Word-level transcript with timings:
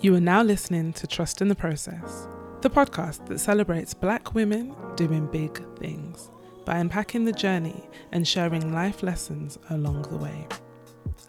You 0.00 0.14
are 0.14 0.20
now 0.20 0.42
listening 0.42 0.92
to 0.94 1.06
Trusting 1.06 1.48
the 1.48 1.54
Process, 1.54 2.28
the 2.60 2.68
podcast 2.68 3.26
that 3.26 3.38
celebrates 3.38 3.94
black 3.94 4.34
women 4.34 4.74
doing 4.96 5.26
big 5.26 5.62
things 5.78 6.30
by 6.66 6.78
unpacking 6.78 7.24
the 7.24 7.32
journey 7.32 7.88
and 8.12 8.26
sharing 8.28 8.74
life 8.74 9.02
lessons 9.02 9.58
along 9.70 10.02
the 10.02 10.16
way. 10.16 10.46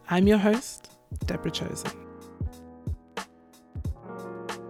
I'm 0.09 0.27
your 0.27 0.39
host, 0.39 0.91
Debra 1.25 1.51
Chosen. 1.51 2.04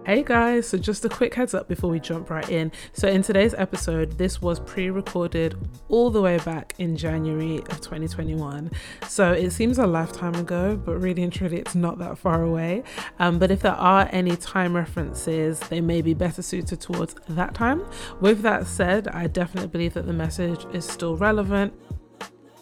Hey 0.06 0.22
guys, 0.22 0.70
so 0.70 0.78
just 0.78 1.04
a 1.04 1.10
quick 1.10 1.34
heads 1.34 1.56
up 1.56 1.68
before 1.68 1.90
we 1.90 2.00
jump 2.00 2.30
right 2.30 2.48
in. 2.48 2.71
So, 2.94 3.08
in 3.08 3.24
today's 3.24 3.56
episode, 3.56 4.20
this 4.20 4.39
was 4.39 4.60
pre 4.60 4.92
recorded 4.92 5.58
all 5.89 6.12
the 6.12 6.21
way 6.21 6.38
back 6.46 6.76
in 6.78 6.96
January 6.96 7.58
of 7.58 7.82
2021. 7.82 8.70
So, 9.07 9.32
it 9.32 9.50
seems 9.50 9.80
a 9.80 9.88
lifetime 9.88 10.36
ago, 10.36 10.76
but 10.76 11.00
really 11.00 11.24
and 11.24 11.34
truly, 11.34 11.57
it's 11.57 11.74
not 11.74 11.98
that 11.98 12.20
far 12.20 12.44
away. 12.44 12.84
Um, 13.18 13.39
but 13.39 13.50
if 13.50 13.64
there 13.64 13.71
are 13.71 14.07
any 14.12 14.36
time 14.36 14.76
references, 14.76 15.60
they 15.60 15.82
may 15.82 16.04
be 16.04 16.14
better 16.14 16.43
suited 16.43 16.82
towards 16.82 17.15
that 17.29 17.56
time. 17.56 17.84
With 18.21 18.43
that 18.43 18.68
said, 18.68 19.07
I 19.07 19.26
definitely 19.26 19.70
believe 19.70 19.96
that 19.96 20.06
the 20.06 20.14
message 20.14 20.68
is 20.71 20.86
still 20.86 21.18
relevant 21.18 21.74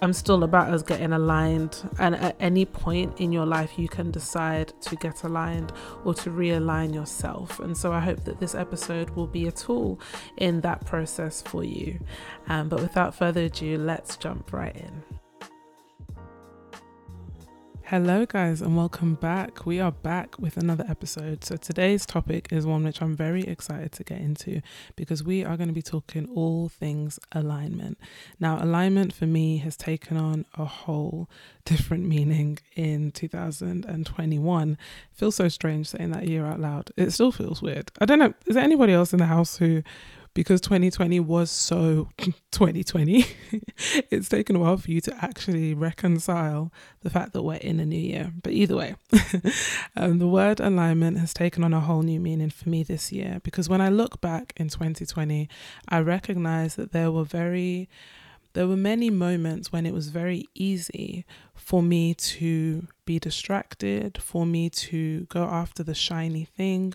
I'm 0.04 0.12
still 0.12 0.44
about 0.44 0.74
us 0.74 0.84
getting 0.84 1.14
aligned. 1.14 1.90
And 1.98 2.14
at 2.16 2.36
any 2.38 2.66
point 2.66 3.22
in 3.22 3.32
your 3.32 3.46
life, 3.46 3.80
you 3.80 3.88
can 3.88 4.12
decide 4.12 4.74
to 4.82 4.98
get 4.98 5.24
aligned 5.24 5.72
or 6.04 6.14
to 6.16 6.30
realign 6.30 6.94
yourself. 6.94 7.62
And 7.62 7.76
so 7.78 7.94
I 7.94 8.02
hope 8.02 8.26
that 8.26 8.38
this 8.42 8.54
episode 8.54 9.12
will 9.12 9.28
be 9.28 9.48
a 9.48 9.52
tool 9.52 10.02
in 10.36 10.60
that 10.60 10.86
process 10.86 11.42
for 11.42 11.64
you. 11.64 12.02
Um, 12.50 12.68
but 12.68 12.82
without 12.82 13.16
further 13.16 13.44
ado, 13.44 13.78
let's 13.78 14.18
jump 14.18 14.52
right 14.52 14.76
in. 14.76 15.23
Hello, 17.88 18.26
guys, 18.26 18.62
and 18.62 18.78
welcome 18.78 19.16
back. 19.16 19.66
We 19.66 19.82
are 19.82 19.92
back 19.92 20.40
with 20.40 20.56
another 20.56 20.86
episode. 20.88 21.44
So, 21.44 21.58
today's 21.58 22.06
topic 22.06 22.48
is 22.50 22.66
one 22.66 22.86
which 22.86 23.02
I'm 23.02 23.14
very 23.14 23.44
excited 23.44 23.92
to 23.92 24.06
get 24.06 24.22
into 24.22 24.62
because 24.96 25.22
we 25.22 25.44
are 25.44 25.58
going 25.58 25.68
to 25.68 25.74
be 25.74 25.82
talking 25.82 26.30
all 26.34 26.70
things 26.70 27.20
alignment. 27.34 27.98
Now, 28.40 28.64
alignment 28.64 29.14
for 29.14 29.26
me 29.26 29.58
has 29.58 29.76
taken 29.76 30.16
on 30.16 30.46
a 30.58 30.64
whole 30.64 31.30
different 31.66 32.06
meaning 32.08 32.58
in 32.78 33.12
2021. 33.12 34.78
feels 35.12 35.36
so 35.36 35.50
strange 35.50 35.90
saying 35.90 36.12
that 36.12 36.26
year 36.26 36.46
out 36.46 36.62
loud. 36.62 36.90
It 36.96 37.12
still 37.12 37.34
feels 37.34 37.62
weird. 37.62 37.92
I 38.00 38.06
don't 38.06 38.20
know. 38.20 38.34
Is 38.48 38.56
there 38.56 38.64
anybody 38.64 38.94
else 38.94 39.12
in 39.12 39.20
the 39.20 39.26
house 39.26 39.58
who 39.58 39.84
because 40.34 40.62
2020 40.62 41.20
was 41.20 41.52
so 41.52 42.10
2020, 42.52 43.26
it's 44.10 44.30
taken 44.30 44.56
a 44.56 44.60
while 44.60 44.78
for 44.78 44.92
you 44.92 45.02
to 45.02 45.16
actually 45.24 45.74
reconcile 45.74 46.72
the 47.02 47.10
fact 47.10 47.34
that 47.34 47.44
we're 47.44 47.56
in 47.56 47.80
a 47.80 47.86
new 47.86 48.00
year. 48.00 48.34
But 48.42 48.54
either 48.54 48.76
way, 48.76 48.96
um, 49.96 50.20
the 50.20 50.28
word 50.28 50.60
alignment 50.60 51.20
has 51.20 51.34
taken 51.34 51.64
on 51.64 51.74
a 51.74 51.82
whole 51.82 52.02
new 52.02 52.20
meaning 52.20 52.50
for 52.50 52.70
me 52.70 52.84
this 52.84 53.12
year 53.12 53.40
because 53.44 53.70
when 53.70 53.82
I 53.82 53.90
look 53.90 54.22
back 54.22 54.54
in 54.58 54.70
2020, 54.70 55.50
I 55.90 56.00
recognize 56.00 56.76
that 56.76 56.92
there 56.92 57.12
were 57.12 57.26
very 57.26 57.90
there 58.54 58.68
were 58.68 58.78
many 58.78 59.10
moments 59.10 59.72
when 59.72 59.86
it 59.86 59.94
was 59.94 60.10
very 60.10 60.48
easy 60.54 61.26
for 61.56 61.82
me 61.82 62.14
to 62.14 62.88
be 63.04 63.18
distracted, 63.18 64.22
for 64.22 64.46
me 64.46 64.70
to 64.70 65.22
go 65.26 65.44
after 65.44 65.82
the 65.84 65.96
shiny 65.96 66.46
thing, 66.46 66.94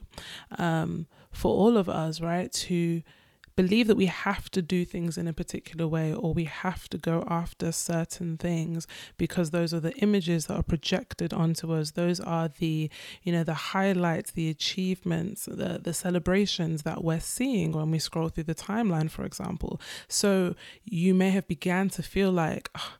um, 0.57 1.07
for 1.33 1.53
all 1.53 1.77
of 1.77 1.89
us, 1.89 2.21
right? 2.21 2.53
To 2.53 3.03
believe 3.59 3.89
that 3.89 3.97
we 3.97 4.07
have 4.07 4.49
to 4.49 4.63
do 4.63 4.85
things 4.85 5.19
in 5.19 5.27
a 5.27 5.33
particular 5.33 5.89
way 5.89 6.15
or 6.15 6.33
we 6.33 6.45
have 6.45 6.89
to 6.89 6.97
go 6.97 7.27
after 7.29 7.73
certain 7.73 8.37
things 8.37 8.87
because 9.17 9.51
those 9.51 9.75
are 9.75 9.81
the 9.81 9.97
images 9.97 10.47
that 10.47 10.55
are 10.55 10.63
projected 10.63 11.33
onto 11.33 11.73
us 11.73 11.91
those 11.91 12.21
are 12.21 12.49
the 12.61 12.89
you 13.25 13.33
know 13.33 13.43
the 13.43 13.61
highlights 13.75 14.31
the 14.31 14.49
achievements 14.49 15.47
the 15.47 15.81
the 15.83 15.93
celebrations 15.93 16.85
that 16.85 17.03
we're 17.03 17.19
seeing 17.19 17.73
when 17.73 17.91
we 17.91 17.99
scroll 17.99 18.29
through 18.29 18.45
the 18.45 18.55
timeline 18.55 19.11
for 19.11 19.25
example 19.25 19.81
so 20.07 20.55
you 20.85 21.13
may 21.13 21.31
have 21.31 21.49
began 21.49 21.89
to 21.89 22.01
feel 22.01 22.31
like 22.31 22.71
oh, 22.77 22.93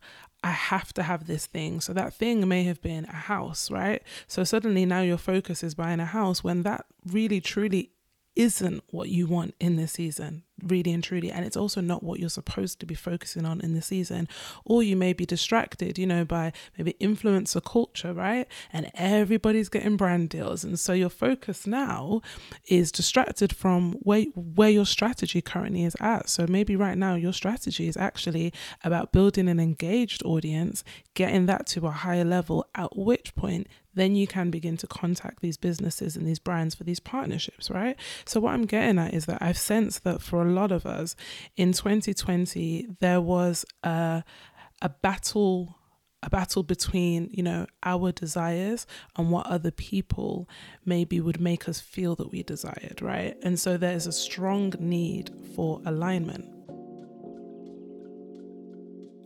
I 0.43 0.53
have 0.53 0.93
to 0.95 1.03
have 1.03 1.27
this 1.27 1.47
thing. 1.47 1.81
So 1.81 1.93
that 1.95 2.15
thing 2.15 2.47
may 2.47 2.63
have 2.63 2.81
been 2.81 3.07
a 3.07 3.23
house, 3.33 3.73
right? 3.73 4.01
So 4.29 4.45
suddenly 4.45 4.87
now 4.87 5.01
your 5.01 5.19
focus 5.19 5.65
is 5.65 5.75
buying 5.75 5.99
a 5.99 6.07
house 6.07 6.45
when 6.45 6.63
that 6.63 6.87
really 7.05 7.41
truly 7.41 7.91
isn't 8.39 8.85
what 8.91 9.09
you 9.09 9.27
want 9.27 9.53
in 9.59 9.77
this 9.77 9.93
season 9.93 10.45
really 10.65 10.93
and 10.93 11.05
truly 11.05 11.31
and 11.31 11.45
it's 11.45 11.57
also 11.57 11.81
not 11.81 12.03
what 12.03 12.19
you're 12.19 12.29
supposed 12.29 12.81
to 12.81 12.87
be 12.87 12.95
focusing 12.95 13.45
on 13.45 13.61
in 13.61 13.75
the 13.75 13.83
season. 13.83 14.29
Or 14.65 14.83
you 14.83 14.97
may 14.97 15.13
be 15.13 15.27
distracted 15.27 15.99
you 15.99 16.07
know 16.07 16.25
by 16.25 16.53
maybe 16.77 16.95
influencer 17.01 17.65
culture 17.65 18.13
right? 18.13 18.47
And 18.73 18.91
everybody's 18.95 19.69
getting 19.69 19.97
brand 19.97 20.31
deals. 20.31 20.65
And 20.65 20.79
so 20.79 20.93
your 20.93 21.11
focus 21.11 21.67
now 21.67 22.23
is 22.67 22.93
distracted 22.93 23.55
from 23.55 23.95
where 24.03 24.23
where 24.35 24.71
your 24.71 24.87
strategy 24.87 25.41
currently 25.43 25.85
is 25.85 25.97
at. 26.01 26.29
So 26.29 26.47
maybe 26.49 26.77
right 26.77 26.99
now 26.99 27.15
your 27.15 27.33
strategy 27.33 27.89
is 27.89 27.97
actually 27.97 28.53
about 28.85 29.13
building 29.13 29.49
an 29.49 29.61
engaged 29.61 30.23
audience 30.25 30.85
getting 31.15 31.47
that 31.47 31.67
to 31.67 31.87
a 31.87 31.91
higher 31.91 32.25
level 32.25 32.67
at 32.75 32.97
which 32.97 33.35
point 33.35 33.67
then 33.99 34.15
you 34.15 34.27
can 34.27 34.51
begin 34.51 34.77
to 34.79 34.87
contact 34.87 35.41
these 35.41 35.57
businesses 35.57 36.17
and 36.17 36.27
these 36.27 36.39
brands 36.39 36.75
for 36.75 36.85
these 36.85 37.01
partnerships, 37.01 37.71
right? 37.71 37.97
So, 38.25 38.41
what 38.41 38.55
I'm 38.55 38.67
getting 38.67 38.99
at 38.99 39.15
is 39.15 39.27
that 39.27 39.39
I've 39.41 39.59
sensed 39.59 40.05
that 40.05 40.23
for 40.23 40.43
a 40.43 40.51
lot 40.51 40.73
of 40.73 40.87
us 40.87 41.17
in 41.57 41.73
2020, 41.73 42.89
there 43.01 43.21
was 43.21 43.65
a, 43.83 44.25
a 44.83 44.89
battle 44.89 45.75
a 46.21 46.29
battle 46.29 46.65
between 46.65 47.31
you 47.33 47.45
know 47.45 47.65
our 47.85 48.11
desires 48.11 48.89
and 49.17 49.31
what 49.31 49.47
other 49.47 49.71
people 49.71 50.49
maybe 50.85 51.21
would 51.21 51.41
make 51.41 51.69
us 51.69 51.79
feel 51.79 52.17
that 52.17 52.33
we 52.33 52.43
desired 52.43 53.01
right 53.01 53.37
and 53.45 53.61
so 53.61 53.77
there's 53.77 54.05
a 54.05 54.11
strong 54.11 54.75
need 54.81 55.31
for 55.55 55.81
alignment 55.87 56.58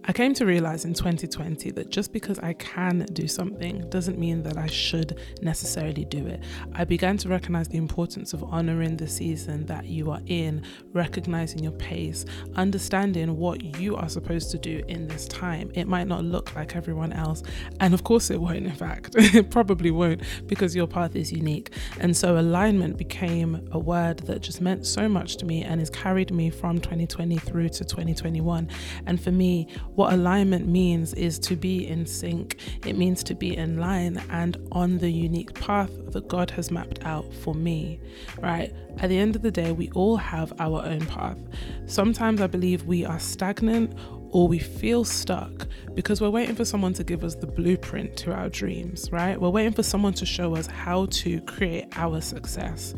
I 0.04 0.12
came 0.12 0.34
to 0.34 0.46
realize 0.46 0.84
in 0.84 0.94
2020 0.94 1.70
that 1.72 1.90
just 1.90 2.12
because 2.12 2.40
I 2.40 2.54
can 2.54 3.06
do 3.12 3.28
something 3.28 3.88
doesn't 3.88 4.18
mean 4.18 4.42
that 4.42 4.56
I 4.56 4.66
should 4.66 5.20
necessarily 5.42 6.04
do 6.04 6.26
it. 6.26 6.40
I 6.74 6.84
began 6.84 7.16
to 7.18 7.28
recognize 7.28 7.68
the 7.68 7.78
importance 7.78 8.32
of 8.32 8.42
honoring 8.42 8.96
the 8.96 9.06
season 9.06 9.64
that 9.66 9.86
you 9.86 10.10
are 10.10 10.20
in, 10.26 10.64
recognizing 10.92 11.62
your 11.62 11.72
pace, 11.72 12.24
understanding 12.56 13.36
what 13.36 13.62
you 13.78 13.94
are 13.94 14.08
supposed 14.08 14.50
to 14.50 14.58
do 14.58 14.82
in 14.88 15.06
this 15.06 15.28
time. 15.28 15.70
It 15.74 15.86
might 15.86 16.08
not 16.08 16.24
look 16.24 16.52
like 16.56 16.74
everyone 16.74 17.12
else, 17.12 17.44
and 17.78 17.94
of 17.94 18.02
course 18.02 18.28
it 18.30 18.40
won't, 18.40 18.66
in 18.66 18.72
fact. 18.72 19.14
it 19.16 19.50
probably 19.50 19.92
won't 19.92 20.22
because 20.48 20.74
your 20.74 20.88
path 20.88 21.14
is 21.14 21.30
unique. 21.30 21.70
And 22.00 22.16
so 22.16 22.38
alignment 22.38 22.96
became 22.96 23.68
a 23.70 23.78
word 23.78 24.18
that 24.20 24.40
just 24.40 24.60
meant 24.60 24.84
so 24.84 25.08
much 25.08 25.36
to 25.36 25.46
me 25.46 25.62
and 25.62 25.78
has 25.78 25.90
carried 25.90 26.32
me 26.32 26.50
from 26.50 26.80
2020 26.80 27.38
through 27.38 27.68
to 27.68 27.84
2021. 27.84 28.68
And 29.06 29.22
for 29.22 29.30
me, 29.30 29.68
what 29.94 30.12
alignment 30.12 30.66
means 30.66 31.12
is 31.14 31.38
to 31.40 31.56
be 31.56 31.86
in 31.86 32.06
sync, 32.06 32.56
it 32.86 32.96
means 32.96 33.22
to 33.24 33.34
be 33.34 33.56
in 33.56 33.78
line 33.78 34.22
and 34.30 34.56
on 34.72 34.98
the 34.98 35.10
unique 35.10 35.54
path 35.54 35.90
that 36.12 36.28
God 36.28 36.50
has 36.52 36.70
mapped 36.70 37.04
out 37.04 37.32
for 37.34 37.54
me, 37.54 38.00
right? 38.40 38.72
At 38.98 39.08
the 39.08 39.18
end 39.18 39.36
of 39.36 39.42
the 39.42 39.50
day, 39.50 39.72
we 39.72 39.90
all 39.90 40.16
have 40.16 40.52
our 40.58 40.82
own 40.84 41.04
path. 41.06 41.38
Sometimes 41.86 42.40
I 42.40 42.46
believe 42.46 42.84
we 42.84 43.04
are 43.04 43.18
stagnant 43.18 43.94
or 44.30 44.48
we 44.48 44.58
feel 44.58 45.04
stuck 45.04 45.68
because 45.94 46.20
we're 46.20 46.30
waiting 46.30 46.54
for 46.54 46.64
someone 46.64 46.94
to 46.94 47.04
give 47.04 47.22
us 47.22 47.34
the 47.34 47.46
blueprint 47.46 48.16
to 48.16 48.32
our 48.32 48.48
dreams, 48.48 49.12
right? 49.12 49.38
We're 49.38 49.50
waiting 49.50 49.74
for 49.74 49.82
someone 49.82 50.14
to 50.14 50.26
show 50.26 50.56
us 50.56 50.66
how 50.66 51.06
to 51.06 51.40
create 51.42 51.86
our 51.96 52.20
success. 52.22 52.94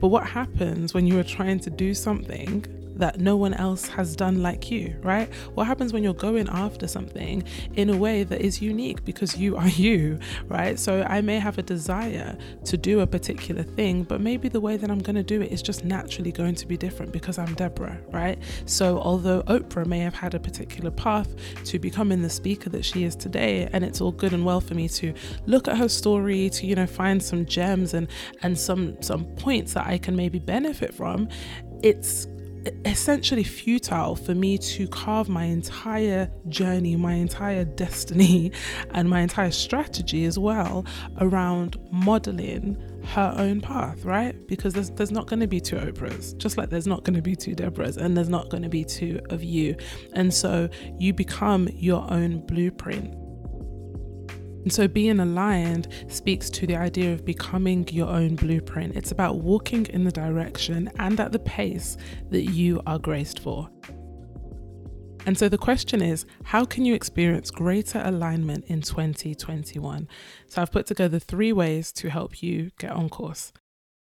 But 0.00 0.08
what 0.08 0.24
happens 0.24 0.94
when 0.94 1.06
you 1.06 1.18
are 1.18 1.24
trying 1.24 1.58
to 1.60 1.70
do 1.70 1.94
something 1.94 2.64
that 2.98 3.20
no 3.20 3.36
one 3.36 3.54
else 3.54 3.88
has 3.88 4.14
done 4.14 4.42
like 4.42 4.70
you, 4.70 4.96
right? 5.02 5.32
What 5.54 5.66
happens 5.66 5.92
when 5.92 6.02
you're 6.02 6.14
going 6.14 6.48
after 6.48 6.86
something 6.86 7.44
in 7.74 7.90
a 7.90 7.96
way 7.96 8.24
that 8.24 8.40
is 8.40 8.60
unique 8.60 9.04
because 9.04 9.36
you 9.36 9.56
are 9.56 9.68
you, 9.86 10.18
right? 10.48 10.78
So 10.78 11.02
I 11.08 11.20
may 11.20 11.38
have 11.38 11.58
a 11.58 11.62
desire 11.62 12.36
to 12.64 12.76
do 12.76 13.00
a 13.00 13.06
particular 13.06 13.62
thing, 13.62 14.02
but 14.02 14.20
maybe 14.20 14.48
the 14.48 14.60
way 14.60 14.76
that 14.76 14.90
I'm 14.90 14.98
going 14.98 15.16
to 15.16 15.22
do 15.22 15.40
it 15.42 15.52
is 15.52 15.62
just 15.62 15.84
naturally 15.84 16.32
going 16.32 16.54
to 16.56 16.66
be 16.66 16.76
different 16.76 17.12
because 17.12 17.38
I'm 17.38 17.54
Debra, 17.54 17.98
right? 18.10 18.38
So 18.66 18.98
although 18.98 19.42
Oprah 19.44 19.86
may 19.86 20.00
have 20.00 20.14
had 20.14 20.34
a 20.34 20.40
particular 20.40 20.90
path 20.90 21.28
to 21.64 21.78
becoming 21.78 22.22
the 22.22 22.30
speaker 22.30 22.70
that 22.70 22.84
she 22.84 23.04
is 23.04 23.14
today, 23.14 23.68
and 23.72 23.84
it's 23.84 24.00
all 24.00 24.12
good 24.12 24.32
and 24.32 24.44
well 24.44 24.60
for 24.60 24.74
me 24.74 24.88
to 24.88 25.14
look 25.46 25.68
at 25.68 25.76
her 25.76 25.88
story, 25.88 26.50
to 26.50 26.66
you 26.66 26.74
know 26.74 26.86
find 26.86 27.22
some 27.22 27.46
gems 27.46 27.94
and 27.94 28.08
and 28.42 28.58
some 28.58 29.00
some 29.02 29.24
points 29.36 29.74
that 29.74 29.86
I 29.86 29.98
can 29.98 30.16
maybe 30.16 30.38
benefit 30.38 30.94
from, 30.94 31.28
it's 31.82 32.26
essentially 32.84 33.44
futile 33.44 34.16
for 34.16 34.34
me 34.34 34.58
to 34.58 34.86
carve 34.88 35.28
my 35.28 35.44
entire 35.44 36.30
journey, 36.48 36.96
my 36.96 37.14
entire 37.14 37.64
destiny, 37.64 38.52
and 38.90 39.08
my 39.08 39.20
entire 39.20 39.50
strategy 39.50 40.24
as 40.24 40.38
well 40.38 40.84
around 41.20 41.76
modeling 41.90 42.76
her 43.04 43.34
own 43.36 43.60
path, 43.60 44.04
right? 44.04 44.34
Because 44.48 44.74
there's 44.74 44.90
there's 44.90 45.10
not 45.10 45.26
going 45.26 45.40
to 45.40 45.46
be 45.46 45.60
two 45.60 45.76
Oprahs, 45.76 46.36
just 46.36 46.56
like 46.56 46.70
there's 46.70 46.86
not 46.86 47.04
going 47.04 47.16
to 47.16 47.22
be 47.22 47.36
two 47.36 47.54
Debras, 47.54 47.96
and 47.96 48.16
there's 48.16 48.28
not 48.28 48.48
going 48.48 48.62
to 48.62 48.68
be 48.68 48.84
two 48.84 49.20
of 49.30 49.42
you. 49.42 49.76
And 50.12 50.32
so 50.32 50.68
you 50.98 51.12
become 51.12 51.68
your 51.74 52.10
own 52.10 52.40
blueprint 52.46 53.14
And 54.62 54.72
so 54.72 54.88
being 54.88 55.20
aligned 55.20 55.88
speaks 56.08 56.50
to 56.50 56.66
the 56.66 56.76
idea 56.76 57.12
of 57.12 57.24
becoming 57.24 57.86
your 57.88 58.08
own 58.08 58.36
blueprint. 58.36 58.96
It's 58.96 59.12
about 59.12 59.38
walking 59.38 59.86
in 59.86 60.04
the 60.04 60.12
direction 60.12 60.90
and 60.98 61.18
at 61.20 61.32
the 61.32 61.38
pace 61.38 61.96
that 62.30 62.44
you 62.44 62.80
are 62.86 62.98
graced 62.98 63.40
for. 63.40 63.70
And 65.26 65.36
so 65.36 65.48
the 65.48 65.58
question 65.58 66.00
is 66.00 66.24
how 66.44 66.64
can 66.64 66.84
you 66.84 66.94
experience 66.94 67.50
greater 67.50 68.00
alignment 68.04 68.64
in 68.66 68.80
2021? 68.80 70.08
So 70.46 70.62
I've 70.62 70.72
put 70.72 70.86
together 70.86 71.18
three 71.18 71.52
ways 71.52 71.92
to 71.92 72.08
help 72.08 72.42
you 72.42 72.70
get 72.78 72.92
on 72.92 73.08
course. 73.08 73.52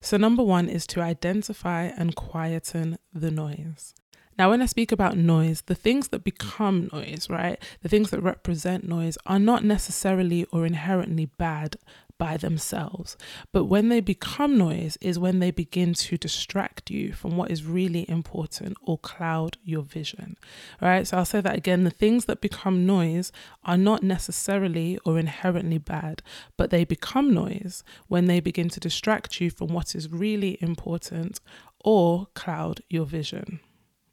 So, 0.02 0.16
number 0.16 0.44
one 0.44 0.70
is 0.70 0.88
to 0.88 1.02
identify 1.02 1.84
and 1.84 2.16
quieten 2.16 2.98
the 3.14 3.32
noise. 3.32 3.94
Now, 4.40 4.52
when 4.52 4.62
I 4.62 4.68
speak 4.68 4.94
about 4.94 5.18
noise, 5.18 5.64
the 5.66 5.76
things 5.76 6.08
that 6.08 6.24
become 6.24 6.90
noise, 6.94 7.28
right, 7.30 7.62
the 7.82 7.90
things 7.90 8.10
that 8.12 8.22
represent 8.22 8.88
noise 8.88 9.18
are 9.26 9.38
not 9.38 9.66
necessarily 9.66 10.46
or 10.46 10.66
inherently 10.66 11.26
bad 11.26 11.76
by 12.18 12.38
themselves. 12.38 13.18
But 13.52 13.66
when 13.66 13.90
they 13.90 14.00
become 14.00 14.58
noise 14.58 14.98
is 15.02 15.20
when 15.20 15.40
they 15.40 15.52
begin 15.52 15.94
to 15.96 16.18
distract 16.18 16.90
you 16.90 17.12
from 17.12 17.36
what 17.36 17.52
is 17.52 17.66
really 17.66 18.10
important 18.10 18.78
or 18.82 18.98
cloud 18.98 19.58
your 19.62 19.82
vision. 19.82 20.38
Right? 20.82 21.06
So 21.06 21.18
I'll 21.18 21.26
say 21.26 21.42
that 21.42 21.58
again 21.58 21.84
the 21.84 21.90
things 21.90 22.24
that 22.26 22.40
become 22.40 22.86
noise 22.86 23.34
are 23.66 23.78
not 23.78 24.04
necessarily 24.04 24.98
or 25.04 25.20
inherently 25.20 25.80
bad, 25.80 26.22
but 26.56 26.70
they 26.70 26.86
become 26.86 27.34
noise 27.34 27.84
when 28.08 28.28
they 28.28 28.40
begin 28.40 28.70
to 28.70 28.80
distract 28.80 29.42
you 29.42 29.50
from 29.50 29.74
what 29.74 29.96
is 29.96 30.10
really 30.10 30.58
important 30.62 31.42
or 31.84 32.28
cloud 32.36 32.80
your 32.90 33.06
vision. 33.06 33.60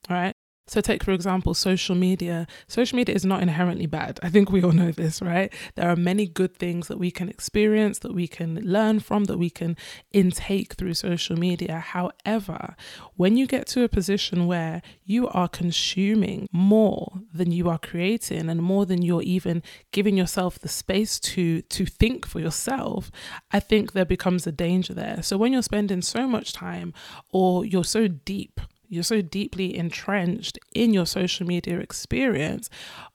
Right. 0.08 0.34
So, 0.68 0.80
take 0.80 1.04
for 1.04 1.12
example, 1.12 1.54
social 1.54 1.94
media. 1.94 2.44
Social 2.66 2.96
media 2.96 3.14
is 3.14 3.24
not 3.24 3.40
inherently 3.40 3.86
bad. 3.86 4.18
I 4.24 4.30
think 4.30 4.50
we 4.50 4.64
all 4.64 4.72
know 4.72 4.90
this, 4.90 5.22
right? 5.22 5.52
There 5.76 5.88
are 5.88 5.94
many 5.94 6.26
good 6.26 6.56
things 6.56 6.88
that 6.88 6.98
we 6.98 7.12
can 7.12 7.28
experience, 7.28 8.00
that 8.00 8.12
we 8.14 8.26
can 8.26 8.56
learn 8.64 8.98
from, 8.98 9.24
that 9.24 9.38
we 9.38 9.48
can 9.48 9.76
intake 10.12 10.74
through 10.74 10.94
social 10.94 11.36
media. 11.38 11.78
However, 11.78 12.74
when 13.14 13.36
you 13.36 13.46
get 13.46 13.68
to 13.68 13.84
a 13.84 13.88
position 13.88 14.48
where 14.48 14.82
you 15.04 15.28
are 15.28 15.46
consuming 15.46 16.48
more 16.50 17.12
than 17.32 17.52
you 17.52 17.68
are 17.68 17.78
creating 17.78 18.50
and 18.50 18.60
more 18.60 18.86
than 18.86 19.02
you're 19.02 19.22
even 19.22 19.62
giving 19.92 20.16
yourself 20.16 20.58
the 20.58 20.68
space 20.68 21.20
to 21.20 21.62
to 21.62 21.86
think 21.86 22.26
for 22.26 22.40
yourself, 22.40 23.12
I 23.52 23.60
think 23.60 23.92
there 23.92 24.04
becomes 24.04 24.48
a 24.48 24.52
danger 24.52 24.94
there. 24.94 25.22
So, 25.22 25.36
when 25.36 25.52
you're 25.52 25.62
spending 25.62 26.02
so 26.02 26.26
much 26.26 26.52
time 26.52 26.92
or 27.30 27.64
you're 27.64 27.84
so 27.84 28.08
deep 28.08 28.60
you're 28.88 29.02
so 29.02 29.20
deeply 29.20 29.76
entrenched 29.76 30.58
in 30.74 30.92
your 30.92 31.06
social 31.06 31.46
media 31.46 31.78
experience, 31.78 32.68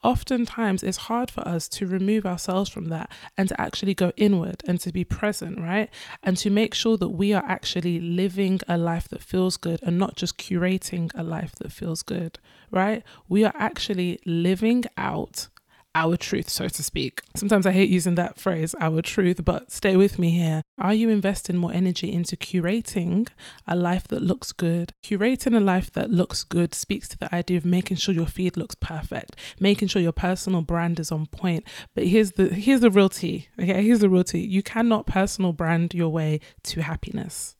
oftentimes 0.03 0.83
it's 0.83 0.97
hard 0.97 1.29
for 1.29 1.47
us 1.47 1.67
to 1.69 1.87
remove 1.87 2.25
ourselves 2.25 2.69
from 2.69 2.85
that 2.85 3.11
and 3.37 3.49
to 3.49 3.59
actually 3.59 3.93
go 3.93 4.11
inward 4.17 4.63
and 4.67 4.79
to 4.81 4.91
be 4.91 5.03
present, 5.03 5.59
right? 5.59 5.89
And 6.23 6.37
to 6.37 6.49
make 6.49 6.73
sure 6.73 6.97
that 6.97 7.09
we 7.09 7.33
are 7.33 7.43
actually 7.45 7.99
living 7.99 8.59
a 8.67 8.77
life 8.77 9.07
that 9.09 9.21
feels 9.21 9.57
good 9.57 9.79
and 9.83 9.97
not 9.97 10.15
just 10.15 10.37
curating 10.37 11.11
a 11.15 11.23
life 11.23 11.55
that 11.55 11.71
feels 11.71 12.01
good, 12.01 12.39
right? 12.69 13.03
We 13.29 13.43
are 13.43 13.53
actually 13.55 14.19
living 14.25 14.85
out 14.97 15.47
our 15.93 16.15
truth, 16.15 16.49
so 16.49 16.67
to 16.67 16.83
speak. 16.83 17.21
Sometimes 17.35 17.65
I 17.65 17.71
hate 17.71 17.89
using 17.89 18.15
that 18.15 18.37
phrase, 18.37 18.73
our 18.79 19.01
truth, 19.01 19.43
but 19.43 19.71
stay 19.71 19.97
with 19.97 20.17
me 20.17 20.31
here. 20.31 20.61
Are 20.77 20.93
you 20.93 21.09
investing 21.09 21.57
more 21.57 21.73
energy 21.73 22.11
into 22.11 22.37
curating 22.37 23.27
a 23.67 23.75
life 23.75 24.07
that 24.07 24.21
looks 24.21 24.51
good? 24.51 24.93
Curating 25.03 25.55
a 25.55 25.59
life 25.59 25.91
that 25.91 26.09
looks 26.09 26.43
good 26.43 26.73
speaks 26.73 27.07
to 27.09 27.17
the 27.17 27.33
idea 27.33 27.57
of 27.57 27.65
making 27.65 27.97
sure 27.97 28.15
your 28.15 28.25
feed 28.25 28.57
looks 28.57 28.75
perfect, 28.75 29.35
making 29.59 29.89
sure 29.89 30.01
your 30.01 30.11
personal 30.11 30.61
brand 30.61 30.99
is 30.99 31.11
on 31.11 31.25
point. 31.25 31.65
But 31.93 32.07
here's 32.07 32.33
the 32.33 32.47
here's 32.49 32.81
the 32.81 32.91
real 32.91 33.09
tea. 33.09 33.49
Okay, 33.59 33.83
here's 33.83 33.99
the 33.99 34.09
real 34.09 34.23
tea. 34.23 34.45
You 34.45 34.63
cannot 34.63 35.07
personal 35.07 35.53
brand 35.53 35.93
your 35.93 36.09
way 36.09 36.39
to 36.63 36.81
happiness. 36.81 37.55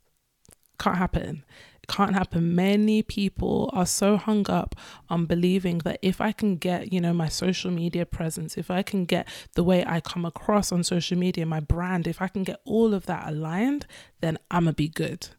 Can't 0.80 0.98
happen 0.98 1.44
can't 1.88 2.14
happen. 2.14 2.56
Many 2.56 3.04
people 3.04 3.70
are 3.74 3.86
so 3.86 4.18
hung 4.18 4.50
up 4.50 4.76
on 5.10 5.26
believing 5.26 5.80
that 5.80 6.00
if 6.02 6.22
I 6.22 6.32
can 6.32 6.58
get, 6.58 6.94
you 6.94 7.02
know, 7.02 7.14
my 7.14 7.28
social 7.28 7.72
media 7.72 8.06
presence, 8.06 8.58
if 8.58 8.72
I 8.72 8.82
can 8.82 9.06
get 9.06 9.28
the 9.56 9.64
way 9.64 9.84
I 9.86 10.00
come 10.00 10.26
across 10.26 10.72
on 10.72 10.84
social 10.84 11.18
media, 11.18 11.46
my 11.46 11.60
brand, 11.60 12.08
if 12.08 12.22
I 12.22 12.28
can 12.28 12.44
get 12.44 12.62
all 12.66 12.94
of 12.94 13.06
that 13.08 13.28
aligned, 13.28 13.86
then 14.22 14.38
I'm 14.50 14.64
going 14.64 14.74
to 14.74 14.78
be 14.78 14.88
good. 14.88 15.30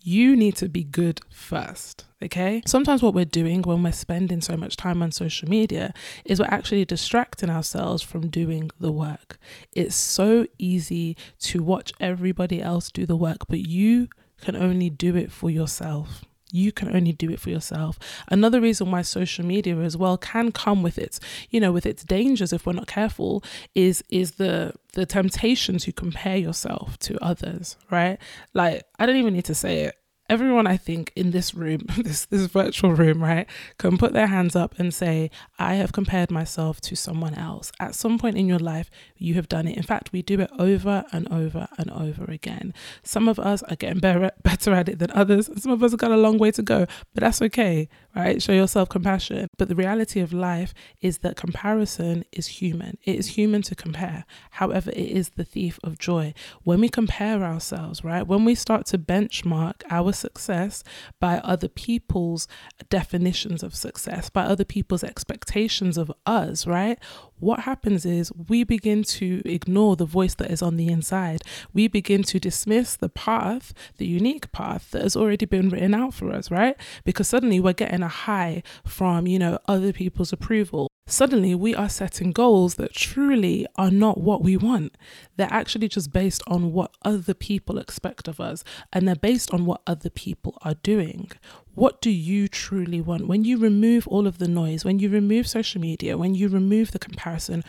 You 0.00 0.36
need 0.36 0.54
to 0.56 0.68
be 0.68 0.84
good 0.84 1.20
first. 1.30 2.04
Okay. 2.22 2.62
Sometimes 2.64 3.02
what 3.02 3.12
we're 3.12 3.24
doing 3.24 3.62
when 3.62 3.82
we're 3.82 3.92
spending 3.92 4.40
so 4.40 4.56
much 4.56 4.76
time 4.76 5.02
on 5.02 5.10
social 5.10 5.48
media 5.48 5.92
is 6.24 6.40
we're 6.40 6.46
actually 6.46 6.84
distracting 6.84 7.50
ourselves 7.50 8.02
from 8.02 8.28
doing 8.28 8.70
the 8.80 8.92
work. 8.92 9.36
It's 9.72 9.96
so 9.96 10.46
easy 10.58 11.16
to 11.40 11.62
watch 11.62 11.92
everybody 12.00 12.62
else 12.62 12.90
do 12.90 13.04
the 13.04 13.16
work, 13.16 13.48
but 13.48 13.60
you 13.60 14.08
can 14.40 14.56
only 14.56 14.90
do 14.90 15.16
it 15.16 15.30
for 15.32 15.50
yourself. 15.50 16.24
You 16.52 16.70
can 16.70 16.94
only 16.94 17.12
do 17.12 17.30
it 17.30 17.40
for 17.40 17.50
yourself. 17.50 17.98
Another 18.28 18.60
reason 18.60 18.90
why 18.90 19.02
social 19.02 19.44
media 19.44 19.76
as 19.78 19.96
well 19.96 20.16
can 20.16 20.52
come 20.52 20.82
with 20.82 20.96
its, 20.96 21.18
you 21.50 21.60
know, 21.60 21.72
with 21.72 21.84
its 21.84 22.04
dangers 22.04 22.52
if 22.52 22.66
we're 22.66 22.72
not 22.72 22.86
careful 22.86 23.42
is 23.74 24.02
is 24.10 24.32
the 24.32 24.72
the 24.92 25.06
temptation 25.06 25.78
to 25.78 25.92
compare 25.92 26.36
yourself 26.36 26.98
to 27.00 27.22
others, 27.22 27.76
right? 27.90 28.18
Like 28.54 28.84
I 28.98 29.06
don't 29.06 29.16
even 29.16 29.34
need 29.34 29.44
to 29.46 29.54
say 29.54 29.82
it 29.82 29.96
everyone 30.28 30.66
I 30.66 30.76
think 30.76 31.12
in 31.16 31.30
this 31.30 31.54
room, 31.54 31.82
this 31.98 32.26
this 32.26 32.46
virtual 32.46 32.92
room, 32.92 33.22
right, 33.22 33.46
can 33.78 33.98
put 33.98 34.12
their 34.12 34.26
hands 34.26 34.56
up 34.56 34.78
and 34.78 34.92
say, 34.92 35.30
I 35.58 35.74
have 35.74 35.92
compared 35.92 36.30
myself 36.30 36.80
to 36.82 36.96
someone 36.96 37.34
else. 37.34 37.72
At 37.80 37.94
some 37.94 38.18
point 38.18 38.36
in 38.36 38.46
your 38.46 38.58
life, 38.58 38.90
you 39.16 39.34
have 39.34 39.48
done 39.48 39.66
it. 39.66 39.76
In 39.76 39.82
fact, 39.82 40.12
we 40.12 40.22
do 40.22 40.40
it 40.40 40.50
over 40.58 41.04
and 41.12 41.30
over 41.32 41.68
and 41.78 41.90
over 41.90 42.24
again. 42.24 42.74
Some 43.02 43.28
of 43.28 43.38
us 43.38 43.62
are 43.64 43.76
getting 43.76 44.00
better, 44.00 44.30
better 44.42 44.72
at 44.72 44.88
it 44.88 44.98
than 44.98 45.10
others, 45.12 45.48
and 45.48 45.62
some 45.62 45.72
of 45.72 45.82
us 45.82 45.92
have 45.92 46.00
got 46.00 46.10
a 46.10 46.16
long 46.16 46.38
way 46.38 46.50
to 46.52 46.62
go, 46.62 46.86
but 47.14 47.22
that's 47.22 47.42
okay, 47.42 47.88
right? 48.14 48.42
Show 48.42 48.52
yourself 48.52 48.88
compassion. 48.88 49.48
But 49.58 49.68
the 49.68 49.74
reality 49.74 50.20
of 50.20 50.32
life 50.32 50.74
is 51.00 51.18
that 51.18 51.36
comparison 51.36 52.24
is 52.32 52.46
human. 52.46 52.98
It 53.04 53.16
is 53.16 53.28
human 53.28 53.62
to 53.62 53.74
compare. 53.74 54.24
However, 54.52 54.90
it 54.90 55.08
is 55.10 55.30
the 55.30 55.44
thief 55.44 55.78
of 55.82 55.98
joy. 55.98 56.34
When 56.64 56.80
we 56.80 56.88
compare 56.88 57.42
ourselves, 57.42 58.04
right, 58.04 58.26
when 58.26 58.44
we 58.44 58.54
start 58.54 58.86
to 58.86 58.98
benchmark 58.98 59.82
our 59.90 60.12
success 60.16 60.82
by 61.20 61.38
other 61.38 61.68
people's 61.68 62.48
definitions 62.88 63.62
of 63.62 63.74
success, 63.74 64.30
by 64.30 64.42
other 64.42 64.64
people's 64.64 65.04
expectations 65.04 65.96
of 65.96 66.10
us, 66.24 66.66
right? 66.66 66.98
What 67.38 67.60
happens 67.60 68.06
is 68.06 68.32
we 68.48 68.64
begin 68.64 69.02
to 69.04 69.42
ignore 69.44 69.96
the 69.96 70.06
voice 70.06 70.34
that 70.36 70.50
is 70.50 70.62
on 70.62 70.76
the 70.76 70.88
inside. 70.88 71.42
We 71.72 71.86
begin 71.86 72.22
to 72.24 72.40
dismiss 72.40 72.96
the 72.96 73.10
path, 73.10 73.74
the 73.98 74.06
unique 74.06 74.50
path 74.52 74.90
that 74.92 75.02
has 75.02 75.16
already 75.16 75.46
been 75.46 75.68
written 75.68 75.94
out 75.94 76.14
for 76.14 76.32
us, 76.32 76.50
right? 76.50 76.76
Because 77.04 77.28
suddenly 77.28 77.60
we're 77.60 77.74
getting 77.74 78.02
a 78.02 78.08
high 78.08 78.62
from, 78.84 79.26
you 79.26 79.38
know, 79.38 79.58
other 79.68 79.92
people's 79.92 80.32
approval 80.32 80.88
suddenly 81.06 81.54
we 81.54 81.74
are 81.74 81.88
setting 81.88 82.32
goals 82.32 82.74
that 82.74 82.92
truly 82.92 83.66
are 83.76 83.90
not 83.90 84.20
what 84.20 84.42
we 84.42 84.56
want. 84.56 84.96
They're 85.36 85.48
actually 85.50 85.88
just 85.88 86.12
based 86.12 86.42
on 86.46 86.72
what 86.72 86.94
other 87.02 87.34
people 87.34 87.78
expect 87.78 88.28
of 88.28 88.40
us 88.40 88.64
and 88.92 89.06
they're 89.06 89.14
based 89.14 89.52
on 89.52 89.66
what 89.66 89.82
other 89.86 90.10
people 90.10 90.58
are 90.62 90.74
doing. 90.74 91.30
What 91.74 92.00
do 92.00 92.10
you 92.10 92.48
truly 92.48 93.00
want? 93.00 93.28
When 93.28 93.44
you 93.44 93.58
remove 93.58 94.08
all 94.08 94.26
of 94.26 94.38
the 94.38 94.48
noise, 94.48 94.84
when 94.84 94.98
you 94.98 95.08
remove 95.08 95.46
social 95.46 95.80
media, 95.80 96.16
when 96.16 96.34
you 96.34 96.48
remove 96.48 96.92
the 96.92 96.98
comparison, 96.98 97.62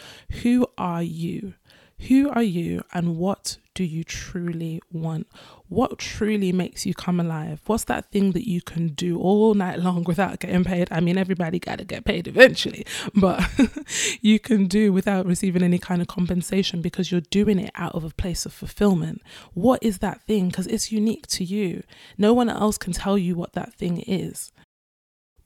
who 0.44 0.66
are 0.78 1.04
you? 1.04 1.54
Who 2.02 2.30
are 2.30 2.44
you 2.44 2.84
and 2.94 3.18
what 3.18 3.58
do 3.74 3.84
you 3.84 4.04
truly 4.04 4.82
want? 4.92 5.28
What 5.68 5.98
truly 5.98 6.52
makes 6.52 6.86
you 6.86 6.94
come 6.94 7.20
alive? 7.20 7.62
What's 7.66 7.86
that 7.86 8.12
thing 8.12 8.32
that 8.32 8.48
you 8.48 8.62
can 8.62 8.90
do 8.90 9.20
all 9.20 9.56
night 9.56 9.80
long 9.80 10.04
without 10.04 10.40
getting 10.40 10.64
paid? 10.64 10.88
I 10.92 11.00
mean, 11.00 11.18
everybody 11.18 11.60
got 11.60 11.80
to 11.80 11.86
get 11.86 12.06
paid 12.06 12.28
eventually, 12.28 12.86
but 13.16 13.44
you 14.22 14.40
can 14.40 14.68
do 14.68 14.94
without 14.94 15.26
receiving 15.26 15.64
any 15.64 15.80
kind 15.80 16.02
of 16.02 16.08
compensation 16.08 16.82
because 16.82 17.12
you're 17.12 17.22
doing 17.22 17.60
it 17.60 17.72
out 17.76 17.96
of 17.96 18.04
a 18.04 18.10
place 18.12 18.46
of 18.46 18.54
fulfillment. 18.54 19.22
What 19.54 19.82
is 19.84 19.98
that 20.00 20.22
thing? 20.22 20.50
Because 20.50 20.68
it's 20.68 20.92
unique 20.92 21.28
to 21.28 21.44
you. 21.44 21.84
No 22.18 22.34
one 22.34 22.50
else 22.50 22.78
can 22.78 22.94
tell 22.94 23.18
you 23.18 23.36
what 23.36 23.54
that 23.54 23.74
thing 23.74 24.00
is 24.02 24.52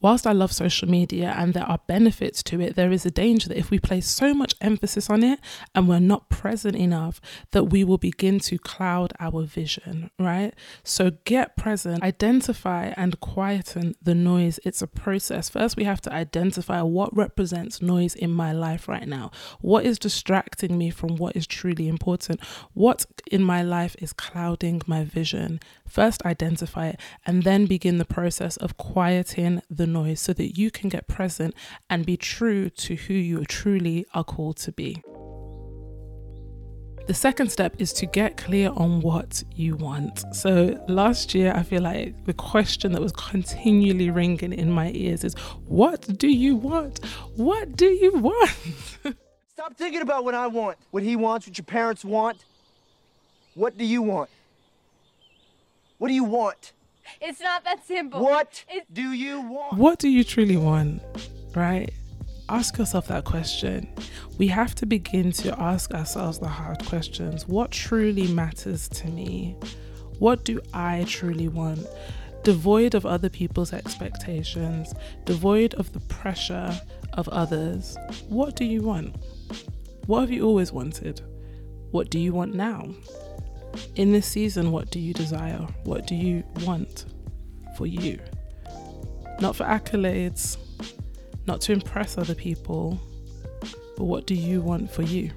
whilst 0.02 0.26
I 0.26 0.32
love 0.32 0.52
social 0.52 0.88
media 0.88 1.34
and 1.36 1.54
there 1.54 1.64
are 1.64 1.80
benefits 1.86 2.42
to 2.44 2.60
it, 2.60 2.74
there 2.74 2.92
is 2.92 3.06
a 3.06 3.10
danger 3.10 3.48
that 3.48 3.56
if 3.56 3.70
we 3.70 3.78
place 3.78 4.08
so 4.08 4.34
much 4.34 4.54
emphasis 4.60 5.08
on 5.08 5.22
it 5.22 5.38
and 5.74 5.88
we're 5.88 6.00
not 6.00 6.28
present 6.28 6.76
enough, 6.76 7.20
that 7.52 7.64
we 7.64 7.84
will 7.84 7.98
begin 7.98 8.40
to 8.40 8.58
cloud 8.58 9.12
our 9.20 9.44
vision, 9.44 10.10
right? 10.18 10.52
So 10.82 11.12
get 11.24 11.56
present, 11.56 12.02
identify 12.02 12.92
and 12.96 13.18
quieten 13.20 13.94
the 14.02 14.14
noise. 14.14 14.58
It's 14.64 14.82
a 14.82 14.86
process. 14.86 15.48
First, 15.48 15.76
we 15.76 15.84
have 15.84 16.00
to 16.02 16.12
identify 16.12 16.82
what 16.82 17.16
represents 17.16 17.80
noise 17.80 18.14
in 18.14 18.32
my 18.32 18.52
life 18.52 18.88
right 18.88 19.06
now. 19.06 19.30
What 19.60 19.86
is 19.86 19.98
distracting 19.98 20.76
me 20.76 20.90
from 20.90 21.16
what 21.16 21.36
is 21.36 21.46
truly 21.46 21.86
important? 21.86 22.40
What 22.74 23.06
in 23.30 23.42
my 23.42 23.62
life 23.62 23.94
is 24.00 24.12
clouding 24.12 24.82
my 24.86 25.04
vision? 25.04 25.60
First, 25.86 26.24
identify 26.24 26.88
it 26.88 27.00
and 27.26 27.44
then 27.44 27.66
begin 27.66 27.98
the 27.98 28.04
process 28.04 28.56
of 28.56 28.76
quieting 28.76 29.62
the 29.70 29.86
noise 29.92 30.20
so 30.20 30.32
that 30.32 30.58
you 30.58 30.70
can 30.70 30.88
get 30.88 31.06
present 31.06 31.54
and 31.90 32.06
be 32.06 32.16
true 32.16 32.70
to 32.70 32.96
who 32.96 33.14
you 33.14 33.44
truly 33.44 34.06
are 34.14 34.24
called 34.24 34.56
to 34.58 34.72
be. 34.72 35.02
The 37.06 37.14
second 37.14 37.50
step 37.50 37.74
is 37.80 37.92
to 37.94 38.06
get 38.06 38.36
clear 38.36 38.70
on 38.76 39.00
what 39.00 39.42
you 39.56 39.74
want. 39.74 40.24
So, 40.32 40.80
last 40.86 41.34
year, 41.34 41.52
I 41.54 41.64
feel 41.64 41.82
like 41.82 42.26
the 42.26 42.32
question 42.32 42.92
that 42.92 43.02
was 43.02 43.10
continually 43.12 44.08
ringing 44.08 44.52
in 44.52 44.70
my 44.70 44.92
ears 44.94 45.24
is 45.24 45.34
What 45.66 46.16
do 46.16 46.28
you 46.28 46.54
want? 46.54 47.04
What 47.34 47.76
do 47.76 47.86
you 47.86 48.12
want? 48.14 48.50
Stop 49.48 49.76
thinking 49.76 50.00
about 50.00 50.24
what 50.24 50.34
I 50.34 50.46
want, 50.46 50.78
what 50.92 51.02
he 51.02 51.16
wants, 51.16 51.46
what 51.48 51.58
your 51.58 51.64
parents 51.64 52.04
want. 52.04 52.44
What 53.54 53.76
do 53.76 53.84
you 53.84 54.00
want? 54.00 54.30
What 55.98 56.08
do 56.08 56.14
you 56.14 56.24
want? 56.24 56.72
It's 57.20 57.40
not 57.40 57.64
that 57.64 57.86
simple. 57.86 58.20
What 58.22 58.64
It's- 58.68 58.86
do 58.92 59.12
you 59.12 59.40
want? 59.40 59.74
What 59.78 59.98
do 59.98 60.08
you 60.08 60.24
truly 60.24 60.56
want? 60.56 61.02
Right? 61.54 61.90
Ask 62.48 62.78
yourself 62.78 63.08
that 63.08 63.24
question. 63.24 63.88
We 64.38 64.48
have 64.48 64.74
to 64.76 64.86
begin 64.86 65.32
to 65.32 65.58
ask 65.60 65.92
ourselves 65.92 66.38
the 66.38 66.48
hard 66.48 66.84
questions. 66.86 67.46
What 67.46 67.70
truly 67.70 68.26
matters 68.28 68.88
to 68.90 69.08
me? 69.08 69.56
What 70.18 70.44
do 70.44 70.60
I 70.74 71.04
truly 71.08 71.48
want? 71.48 71.86
Devoid 72.44 72.94
of 72.94 73.06
other 73.06 73.28
people's 73.28 73.72
expectations, 73.72 74.92
devoid 75.24 75.74
of 75.74 75.92
the 75.92 76.00
pressure 76.00 76.78
of 77.12 77.28
others. 77.28 77.96
What 78.28 78.56
do 78.56 78.64
you 78.64 78.82
want? 78.82 79.14
What 80.06 80.22
have 80.22 80.30
you 80.30 80.44
always 80.44 80.72
wanted? 80.72 81.20
What 81.92 82.10
do 82.10 82.18
you 82.18 82.32
want 82.32 82.54
now? 82.54 82.88
In 83.94 84.12
this 84.12 84.26
season, 84.26 84.72
what 84.72 84.90
do 84.90 84.98
you 84.98 85.14
desire? 85.14 85.66
What 85.84 86.06
do 86.06 86.14
you 86.14 86.42
want 86.64 86.91
for 87.76 87.86
you? 87.86 88.18
Not 89.40 89.56
for 89.56 89.64
accolades, 89.64 90.56
not 91.46 91.60
to 91.62 91.72
impress 91.72 92.18
other 92.18 92.34
people, 92.34 93.00
but 93.96 94.04
what 94.04 94.26
do 94.26 94.34
you 94.34 94.60
want 94.60 94.90
for 94.90 95.02
you? 95.02 95.30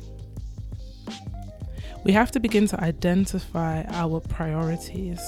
We 2.03 2.11
have 2.11 2.29
to 2.31 2.39
begin 2.39 2.67
to 2.67 2.79
identify 2.83 3.83
our 3.87 4.19
priorities. 4.19 5.19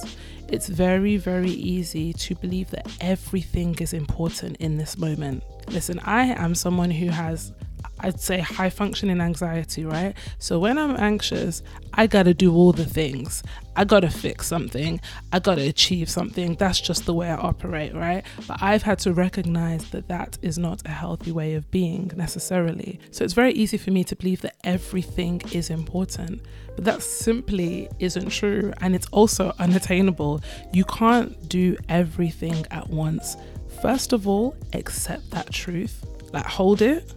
It's 0.48 0.68
very, 0.70 1.18
very 1.18 1.50
easy 1.50 2.14
to 2.14 2.36
believe 2.36 2.70
that 2.70 2.88
everything 3.02 3.76
is 3.80 3.94
important 3.94 4.58
in 4.58 4.78
this 4.78 4.96
moment. 4.98 5.44
Listen, 5.70 6.00
I 6.00 6.26
am 6.36 6.54
someone 6.54 6.92
who 6.92 7.10
has, 7.10 7.52
I'd 8.00 8.20
say, 8.20 8.40
high 8.40 8.70
functioning 8.70 9.22
anxiety, 9.22 9.86
right? 9.86 10.16
So 10.40 10.60
when 10.60 10.78
I'm 10.78 10.96
anxious, 10.98 11.64
I 11.94 12.08
gotta 12.08 12.34
do 12.34 12.54
all 12.54 12.72
the 12.72 12.86
things. 12.86 13.44
I 13.76 13.84
gotta 13.84 14.10
fix 14.10 14.48
something. 14.48 15.00
I 15.32 15.40
gotta 15.40 15.62
achieve 15.68 16.10
something. 16.10 16.56
That's 16.56 16.80
just 16.80 17.06
the 17.06 17.14
way 17.14 17.30
I 17.30 17.36
operate, 17.36 17.94
right? 17.94 18.24
But 18.48 18.62
I've 18.62 18.84
had 18.84 19.00
to 19.00 19.14
recognize 19.14 19.90
that 19.92 20.08
that 20.08 20.38
is 20.42 20.58
not 20.58 20.82
a 20.86 20.90
healthy 20.90 21.32
way 21.32 21.56
of 21.56 21.70
being 21.72 22.12
necessarily. 22.16 23.00
So 23.12 23.24
it's 23.24 23.34
very 23.34 23.54
easy 23.54 23.78
for 23.78 23.92
me 23.92 24.04
to 24.06 24.16
believe 24.16 24.42
that 24.42 24.56
everything 24.64 25.42
is 25.52 25.70
important. 25.70 26.42
But 26.76 26.86
that 26.86 27.02
simply 27.04 27.90
isn't 28.00 28.30
true. 28.30 28.74
And 28.82 28.96
it's 28.96 29.08
also 29.08 29.54
unattainable. 29.60 30.42
You 30.74 30.86
can't 30.86 31.50
do 31.50 31.78
everything 31.90 32.66
at 32.72 32.90
once. 32.90 33.38
First 33.82 34.14
of 34.14 34.28
all, 34.28 34.56
accept 34.74 35.30
that 35.32 35.52
truth. 35.52 36.04
Like, 36.34 36.46
hold 36.46 36.82
it, 36.82 37.14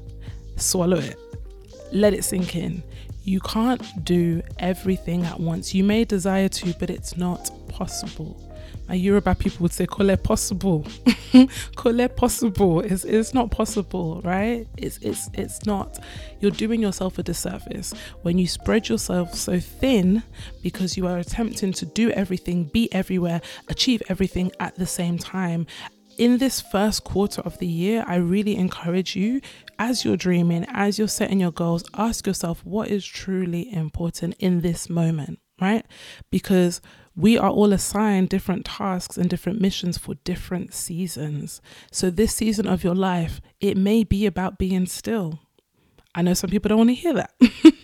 swallow 0.61 0.99
it, 0.99 1.19
let 1.93 2.15
it 2.15 2.25
sink 2.25 2.57
in. 2.57 2.83
You 3.25 3.41
can't 3.41 4.05
do 4.05 4.43
everything 4.59 5.25
at 5.25 5.39
once. 5.39 5.75
You 5.75 5.85
may 5.85 6.05
desire 6.05 6.49
to, 6.49 6.75
but 6.79 6.91
it's 6.91 7.17
not 7.17 7.51
possible. 7.69 8.41
My 8.89 8.97
Yoruba 8.97 9.37
people 9.37 9.63
would 9.63 9.73
say, 9.73 9.87
"Kole 9.87 10.21
possible." 10.21 10.83
Kole 11.77 12.09
possible. 12.17 12.81
It's, 12.81 13.05
it's 13.05 13.33
not 13.33 13.53
possible, 13.53 14.21
right? 14.25 14.67
It's 14.77 14.99
it's 14.99 15.31
it's 15.35 15.65
not. 15.65 16.01
You're 16.41 16.51
doing 16.51 16.83
yourself 16.83 17.17
a 17.19 17.23
disservice 17.23 17.95
when 18.23 18.37
you 18.37 18.49
spread 18.49 18.89
yourself 18.89 19.35
so 19.35 19.61
thin 19.61 20.25
because 20.63 20.97
you 20.97 21.07
are 21.07 21.19
attempting 21.19 21.73
to 21.75 21.87
do 21.87 22.11
everything, 22.11 22.65
be 22.65 22.93
everywhere, 22.93 23.41
achieve 23.69 24.03
everything 24.09 24.51
at 24.59 24.75
the 24.75 24.87
same 24.87 25.19
time 25.19 25.69
in 26.21 26.37
this 26.37 26.61
first 26.61 27.03
quarter 27.03 27.41
of 27.41 27.57
the 27.61 27.67
year, 27.67 28.05
I 28.07 28.17
really 28.17 28.55
encourage 28.55 29.17
you 29.17 29.41
as 29.79 30.05
you're 30.05 30.19
dreaming, 30.19 30.67
as 30.69 30.99
you're 30.99 31.09
setting 31.09 31.41
your 31.41 31.51
goals, 31.51 31.83
ask 31.95 32.27
yourself 32.27 32.61
what 32.63 32.89
is 32.89 33.07
truly 33.07 33.73
important 33.73 34.35
in 34.39 34.61
this 34.61 34.91
moment, 34.91 35.39
right? 35.63 35.87
Because 36.31 36.83
we 37.17 37.39
are 37.39 37.49
all 37.49 37.73
assigned 37.73 38.29
different 38.29 38.67
tasks 38.67 39.17
and 39.17 39.31
different 39.31 39.63
missions 39.63 39.97
for 39.97 40.15
different 40.17 40.75
seasons. 40.75 41.63
So, 41.91 42.11
this 42.11 42.35
season 42.35 42.67
of 42.67 42.85
your 42.85 42.95
life, 42.95 43.41
it 43.59 43.79
may 43.79 44.05
be 44.05 44.27
about 44.27 44.59
being 44.59 44.85
still. 44.85 45.39
I 46.15 46.21
know 46.21 46.35
some 46.35 46.51
people 46.51 46.69
don't 46.69 46.79
want 46.79 46.91
to 46.91 46.95
hear 46.95 47.15
that. 47.15 47.33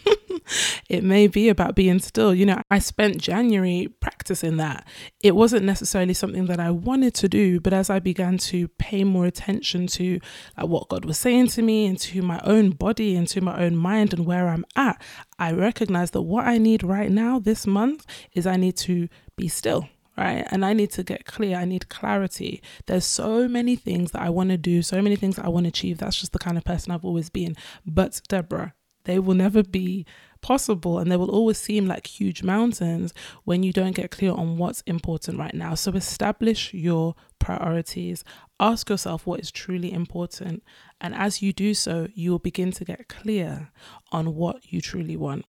it 0.88 1.02
may 1.02 1.26
be 1.26 1.48
about 1.48 1.74
being 1.74 1.98
still. 1.98 2.34
You 2.34 2.46
know, 2.46 2.60
I 2.70 2.78
spent 2.78 3.18
January 3.18 3.88
practicing 4.00 4.56
that. 4.58 4.86
It 5.20 5.34
wasn't 5.34 5.64
necessarily 5.64 6.14
something 6.14 6.46
that 6.46 6.60
I 6.60 6.70
wanted 6.70 7.14
to 7.14 7.28
do, 7.28 7.60
but 7.60 7.72
as 7.72 7.90
I 7.90 7.98
began 7.98 8.38
to 8.38 8.68
pay 8.68 9.04
more 9.04 9.26
attention 9.26 9.86
to 9.88 10.20
like, 10.56 10.68
what 10.68 10.88
God 10.88 11.04
was 11.04 11.18
saying 11.18 11.48
to 11.48 11.62
me 11.62 11.86
and 11.86 11.98
to 12.00 12.22
my 12.22 12.40
own 12.44 12.70
body 12.70 13.16
and 13.16 13.26
to 13.28 13.40
my 13.40 13.64
own 13.64 13.76
mind 13.76 14.12
and 14.12 14.26
where 14.26 14.48
I'm 14.48 14.64
at, 14.76 15.00
I 15.38 15.52
recognized 15.52 16.12
that 16.12 16.22
what 16.22 16.46
I 16.46 16.58
need 16.58 16.82
right 16.82 17.10
now 17.10 17.38
this 17.38 17.66
month 17.66 18.06
is 18.32 18.46
I 18.46 18.56
need 18.56 18.76
to 18.78 19.08
be 19.36 19.48
still 19.48 19.88
right? 20.16 20.46
And 20.50 20.64
I 20.64 20.72
need 20.72 20.90
to 20.92 21.02
get 21.02 21.26
clear. 21.26 21.58
I 21.58 21.64
need 21.64 21.88
clarity. 21.88 22.62
There's 22.86 23.04
so 23.04 23.48
many 23.48 23.76
things 23.76 24.12
that 24.12 24.22
I 24.22 24.30
want 24.30 24.48
to 24.50 24.56
do, 24.56 24.82
so 24.82 25.02
many 25.02 25.16
things 25.16 25.36
that 25.36 25.44
I 25.44 25.48
want 25.48 25.64
to 25.64 25.68
achieve. 25.68 25.98
That's 25.98 26.18
just 26.18 26.32
the 26.32 26.38
kind 26.38 26.56
of 26.56 26.64
person 26.64 26.92
I've 26.92 27.04
always 27.04 27.28
been. 27.28 27.54
But 27.84 28.20
Debra, 28.28 28.74
they 29.04 29.18
will 29.18 29.34
never 29.34 29.62
be 29.62 30.06
possible 30.46 31.00
and 31.00 31.10
they 31.10 31.16
will 31.16 31.30
always 31.30 31.58
seem 31.58 31.88
like 31.88 32.06
huge 32.06 32.44
mountains 32.44 33.12
when 33.42 33.64
you 33.64 33.72
don't 33.72 33.96
get 33.96 34.12
clear 34.12 34.30
on 34.30 34.58
what's 34.58 34.80
important 34.82 35.40
right 35.40 35.54
now. 35.54 35.74
So 35.74 35.90
establish 35.90 36.72
your 36.72 37.16
priorities. 37.40 38.22
Ask 38.60 38.88
yourself 38.88 39.26
what 39.26 39.40
is 39.40 39.50
truly 39.50 39.92
important. 39.92 40.62
And 41.00 41.16
as 41.16 41.42
you 41.42 41.52
do 41.52 41.74
so, 41.74 42.06
you 42.14 42.30
will 42.30 42.38
begin 42.38 42.70
to 42.72 42.84
get 42.84 43.08
clear 43.08 43.72
on 44.12 44.36
what 44.36 44.72
you 44.72 44.80
truly 44.80 45.16
want. 45.16 45.46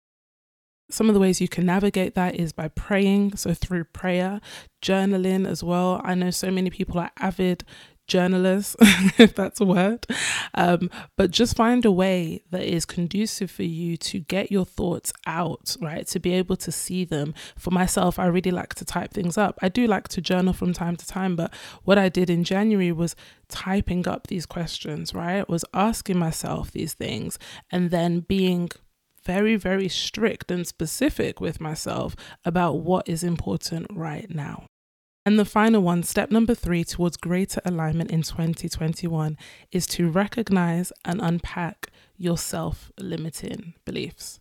Some 0.89 1.09
of 1.09 1.13
the 1.13 1.19
ways 1.19 1.41
you 1.41 1.47
can 1.47 1.65
navigate 1.65 2.15
that 2.15 2.33
is 2.35 2.51
by 2.51 2.69
praying, 2.69 3.35
so 3.35 3.53
through 3.53 3.83
prayer, 3.83 4.41
journaling 4.81 5.47
as 5.47 5.63
well. 5.63 6.01
I 6.03 6.15
know 6.15 6.31
so 6.31 6.49
many 6.49 6.71
people 6.71 6.97
are 6.99 7.11
avid 7.19 7.63
journalists, 8.07 8.75
if 9.17 9.35
that's 9.35 9.61
a 9.61 9.65
word, 9.65 10.05
um, 10.53 10.89
but 11.15 11.31
just 11.31 11.55
find 11.55 11.85
a 11.85 11.91
way 11.91 12.43
that 12.51 12.63
is 12.63 12.85
conducive 12.85 13.51
for 13.51 13.63
you 13.63 13.97
to 13.97 14.19
get 14.19 14.51
your 14.51 14.65
thoughts 14.65 15.13
out, 15.25 15.75
right? 15.81 16.07
To 16.07 16.19
be 16.19 16.33
able 16.33 16.55
to 16.57 16.71
see 16.71 17.05
them. 17.05 17.33
For 17.57 17.71
myself, 17.71 18.17
I 18.17 18.25
really 18.27 18.51
like 18.51 18.73
to 18.75 18.85
type 18.85 19.13
things 19.13 19.37
up. 19.37 19.57
I 19.61 19.69
do 19.69 19.87
like 19.87 20.07
to 20.09 20.21
journal 20.21 20.53
from 20.53 20.73
time 20.73 20.95
to 20.95 21.05
time, 21.05 21.35
but 21.35 21.53
what 21.83 21.97
I 21.97 22.09
did 22.09 22.29
in 22.29 22.43
January 22.43 22.91
was 22.91 23.15
typing 23.49 24.07
up 24.07 24.27
these 24.27 24.45
questions, 24.45 25.13
right? 25.13 25.47
Was 25.47 25.65
asking 25.73 26.17
myself 26.17 26.71
these 26.71 26.93
things 26.93 27.37
and 27.71 27.91
then 27.91 28.21
being 28.21 28.69
very, 29.27 29.57
very 29.57 29.89
strict 29.89 30.49
and 30.49 30.65
specific 30.65 31.41
with 31.41 31.59
myself 31.59 32.15
about 32.45 32.79
what 32.79 33.09
is 33.09 33.23
important 33.23 33.87
right 33.91 34.33
now. 34.33 34.66
And 35.27 35.37
the 35.37 35.43
final 35.43 35.81
one, 35.81 36.03
step 36.03 36.31
number 36.31 36.55
three 36.55 36.85
towards 36.85 37.17
greater 37.17 37.59
alignment 37.65 38.11
in 38.11 38.21
2021, 38.21 39.37
is 39.73 39.85
to 39.87 40.09
recognize 40.09 40.93
and 41.03 41.19
unpack 41.21 41.89
your 42.15 42.37
self 42.37 42.93
limiting 42.97 43.73
beliefs. 43.83 44.39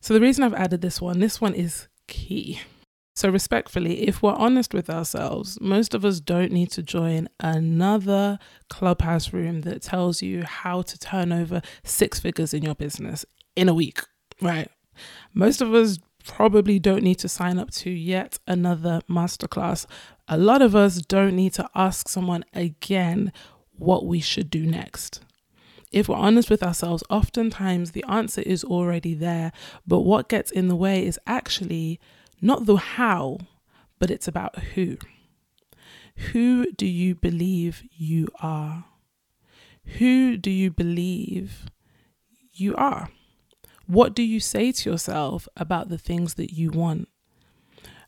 So, 0.00 0.12
the 0.12 0.20
reason 0.20 0.44
I've 0.44 0.52
added 0.52 0.82
this 0.82 1.00
one, 1.00 1.18
this 1.18 1.40
one 1.40 1.54
is 1.54 1.88
key. 2.08 2.60
So, 3.14 3.30
respectfully, 3.30 4.06
if 4.06 4.22
we're 4.22 4.34
honest 4.34 4.74
with 4.74 4.90
ourselves, 4.90 5.58
most 5.62 5.94
of 5.94 6.04
us 6.04 6.20
don't 6.20 6.52
need 6.52 6.70
to 6.72 6.82
join 6.82 7.30
another 7.40 8.38
clubhouse 8.68 9.32
room 9.32 9.62
that 9.62 9.80
tells 9.80 10.20
you 10.20 10.42
how 10.42 10.82
to 10.82 10.98
turn 10.98 11.32
over 11.32 11.62
six 11.84 12.20
figures 12.20 12.52
in 12.52 12.62
your 12.62 12.74
business 12.74 13.24
in 13.56 13.70
a 13.70 13.74
week, 13.74 14.02
right? 14.42 14.70
Most 15.32 15.62
of 15.62 15.72
us 15.72 15.98
probably 16.24 16.78
don't 16.78 17.02
need 17.02 17.18
to 17.20 17.28
sign 17.28 17.58
up 17.58 17.70
to 17.70 17.90
yet 17.90 18.38
another 18.46 19.00
masterclass. 19.08 19.86
A 20.26 20.38
lot 20.38 20.62
of 20.62 20.74
us 20.74 20.96
don't 21.02 21.36
need 21.36 21.52
to 21.54 21.68
ask 21.74 22.08
someone 22.08 22.44
again 22.54 23.32
what 23.72 24.06
we 24.06 24.20
should 24.20 24.50
do 24.50 24.66
next. 24.66 25.20
If 25.92 26.08
we're 26.08 26.16
honest 26.16 26.50
with 26.50 26.62
ourselves, 26.62 27.04
oftentimes 27.08 27.92
the 27.92 28.04
answer 28.08 28.40
is 28.40 28.64
already 28.64 29.14
there, 29.14 29.52
but 29.86 30.00
what 30.00 30.28
gets 30.28 30.50
in 30.50 30.68
the 30.68 30.76
way 30.76 31.06
is 31.06 31.20
actually 31.26 32.00
not 32.40 32.66
the 32.66 32.76
how, 32.76 33.38
but 33.98 34.10
it's 34.10 34.26
about 34.26 34.58
who. 34.58 34.96
Who 36.32 36.72
do 36.72 36.86
you 36.86 37.14
believe 37.14 37.82
you 37.92 38.28
are? 38.40 38.86
Who 39.98 40.36
do 40.36 40.50
you 40.50 40.70
believe 40.70 41.66
you 42.52 42.74
are? 42.76 43.10
What 43.86 44.14
do 44.14 44.22
you 44.22 44.40
say 44.40 44.72
to 44.72 44.90
yourself 44.90 45.48
about 45.56 45.88
the 45.88 45.98
things 45.98 46.34
that 46.34 46.52
you 46.52 46.70
want? 46.70 47.08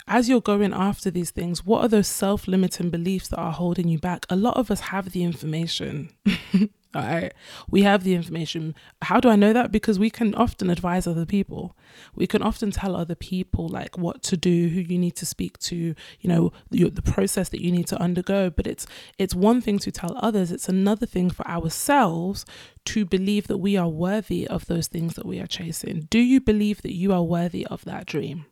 As 0.08 0.28
you're 0.28 0.40
going 0.40 0.72
after 0.72 1.10
these 1.10 1.30
things, 1.30 1.66
what 1.66 1.84
are 1.84 1.88
those 1.88 2.06
self 2.06 2.46
limiting 2.46 2.90
beliefs 2.90 3.28
that 3.28 3.38
are 3.38 3.52
holding 3.52 3.88
you 3.88 3.98
back? 3.98 4.24
A 4.30 4.36
lot 4.36 4.56
of 4.56 4.70
us 4.70 4.80
have 4.80 5.10
the 5.10 5.24
information. 5.24 6.10
All 6.96 7.02
right. 7.02 7.34
We 7.68 7.82
have 7.82 8.04
the 8.04 8.14
information. 8.14 8.74
How 9.02 9.20
do 9.20 9.28
I 9.28 9.36
know 9.36 9.52
that? 9.52 9.70
Because 9.70 9.98
we 9.98 10.08
can 10.08 10.34
often 10.34 10.70
advise 10.70 11.06
other 11.06 11.26
people. 11.26 11.76
We 12.14 12.26
can 12.26 12.40
often 12.40 12.70
tell 12.70 12.96
other 12.96 13.14
people 13.14 13.68
like 13.68 13.98
what 13.98 14.22
to 14.22 14.36
do, 14.38 14.68
who 14.68 14.80
you 14.80 14.96
need 14.96 15.14
to 15.16 15.26
speak 15.26 15.58
to, 15.58 15.76
you 15.76 16.28
know, 16.28 16.52
the, 16.70 16.88
the 16.88 17.02
process 17.02 17.50
that 17.50 17.62
you 17.62 17.70
need 17.70 17.86
to 17.88 18.00
undergo. 18.00 18.48
But 18.48 18.66
it's 18.66 18.86
it's 19.18 19.34
one 19.34 19.60
thing 19.60 19.78
to 19.80 19.92
tell 19.92 20.16
others. 20.16 20.50
It's 20.50 20.70
another 20.70 21.04
thing 21.04 21.28
for 21.28 21.46
ourselves 21.46 22.46
to 22.86 23.04
believe 23.04 23.46
that 23.48 23.58
we 23.58 23.76
are 23.76 23.88
worthy 23.88 24.48
of 24.48 24.64
those 24.64 24.86
things 24.86 25.16
that 25.16 25.26
we 25.26 25.38
are 25.38 25.46
chasing. 25.46 26.06
Do 26.08 26.18
you 26.18 26.40
believe 26.40 26.80
that 26.80 26.94
you 26.94 27.12
are 27.12 27.22
worthy 27.22 27.66
of 27.66 27.84
that 27.84 28.06
dream? 28.06 28.46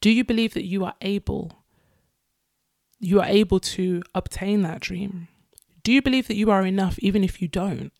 Do 0.00 0.10
you 0.10 0.24
believe 0.24 0.54
that 0.54 0.66
you 0.66 0.84
are 0.84 0.94
able 1.00 1.52
you 2.98 3.20
are 3.20 3.28
able 3.28 3.60
to 3.60 4.02
obtain 4.12 4.62
that 4.62 4.80
dream? 4.80 5.28
Do 5.84 5.92
you 5.92 6.00
believe 6.00 6.28
that 6.28 6.36
you 6.36 6.50
are 6.50 6.66
enough 6.66 6.98
even 6.98 7.22
if 7.22 7.42
you 7.42 7.46
don't? 7.46 7.92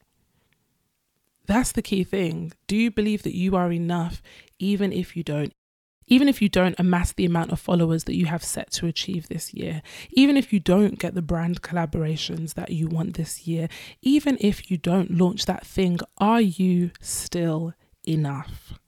That's 1.46 1.70
the 1.70 1.82
key 1.82 2.02
thing. 2.02 2.52
Do 2.66 2.76
you 2.76 2.90
believe 2.90 3.22
that 3.24 3.36
you 3.36 3.54
are 3.56 3.70
enough 3.70 4.22
even 4.58 4.90
if 4.90 5.16
you 5.16 5.22
don't? 5.22 5.52
Even 6.06 6.26
if 6.26 6.40
you 6.40 6.48
don't 6.48 6.78
amass 6.78 7.12
the 7.12 7.26
amount 7.26 7.52
of 7.52 7.60
followers 7.60 8.04
that 8.04 8.16
you 8.16 8.26
have 8.26 8.42
set 8.42 8.70
to 8.72 8.86
achieve 8.86 9.28
this 9.28 9.52
year, 9.52 9.82
even 10.12 10.38
if 10.38 10.50
you 10.50 10.60
don't 10.60 10.98
get 10.98 11.14
the 11.14 11.22
brand 11.22 11.60
collaborations 11.60 12.54
that 12.54 12.70
you 12.70 12.88
want 12.88 13.14
this 13.14 13.46
year, 13.46 13.68
even 14.00 14.38
if 14.40 14.70
you 14.70 14.78
don't 14.78 15.10
launch 15.10 15.44
that 15.44 15.66
thing, 15.66 15.98
are 16.16 16.40
you 16.40 16.90
still 17.00 17.74
enough? 18.06 18.78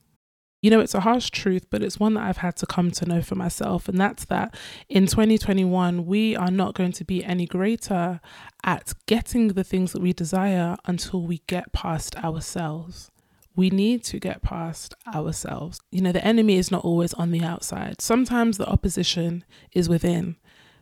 You 0.62 0.70
know, 0.70 0.80
it's 0.80 0.94
a 0.94 1.00
harsh 1.00 1.30
truth, 1.30 1.66
but 1.70 1.82
it's 1.82 2.00
one 2.00 2.14
that 2.14 2.24
I've 2.24 2.38
had 2.38 2.56
to 2.56 2.66
come 2.66 2.90
to 2.92 3.06
know 3.06 3.20
for 3.20 3.34
myself. 3.34 3.88
And 3.88 4.00
that's 4.00 4.24
that 4.26 4.56
in 4.88 5.06
2021, 5.06 6.06
we 6.06 6.34
are 6.34 6.50
not 6.50 6.74
going 6.74 6.92
to 6.92 7.04
be 7.04 7.24
any 7.24 7.46
greater 7.46 8.20
at 8.64 8.94
getting 9.06 9.48
the 9.48 9.64
things 9.64 9.92
that 9.92 10.02
we 10.02 10.12
desire 10.12 10.76
until 10.86 11.22
we 11.22 11.42
get 11.46 11.72
past 11.72 12.16
ourselves. 12.16 13.10
We 13.54 13.70
need 13.70 14.02
to 14.04 14.18
get 14.18 14.42
past 14.42 14.94
ourselves. 15.14 15.80
You 15.90 16.02
know, 16.02 16.12
the 16.12 16.24
enemy 16.24 16.56
is 16.56 16.70
not 16.70 16.84
always 16.84 17.14
on 17.14 17.30
the 17.30 17.42
outside, 17.42 18.00
sometimes 18.00 18.58
the 18.58 18.68
opposition 18.68 19.44
is 19.72 19.88
within. 19.88 20.36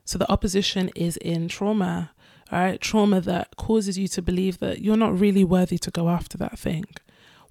So 0.04 0.18
the 0.18 0.30
opposition 0.30 0.90
is 0.94 1.16
in 1.18 1.48
trauma, 1.48 2.12
right? 2.52 2.80
Trauma 2.80 3.20
that 3.22 3.56
causes 3.56 3.96
you 3.96 4.08
to 4.08 4.22
believe 4.22 4.58
that 4.58 4.80
you're 4.80 4.96
not 4.96 5.18
really 5.18 5.44
worthy 5.44 5.78
to 5.78 5.90
go 5.90 6.08
after 6.08 6.36
that 6.38 6.58
thing. 6.58 6.84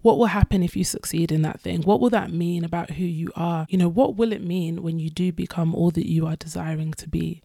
What 0.04 0.18
will 0.18 0.28
happen 0.28 0.62
if 0.62 0.76
you 0.76 0.84
succeed 0.84 1.32
in 1.32 1.44
that 1.44 1.62
thing? 1.62 1.82
What 1.82 2.02
will 2.02 2.10
that 2.10 2.30
mean 2.30 2.66
about 2.66 2.92
who 2.92 3.06
you 3.06 3.32
are? 3.38 3.66
You 3.70 3.78
know, 3.78 3.88
what 3.88 4.18
will 4.18 4.34
it 4.34 4.44
mean 4.44 4.84
when 4.84 5.00
you 5.00 5.10
do 5.10 5.32
become 5.32 5.74
all 5.74 5.92
that 5.92 6.10
you 6.10 6.28
are 6.28 6.36
desiring 6.36 6.92
to 6.96 7.08
be? 7.08 7.42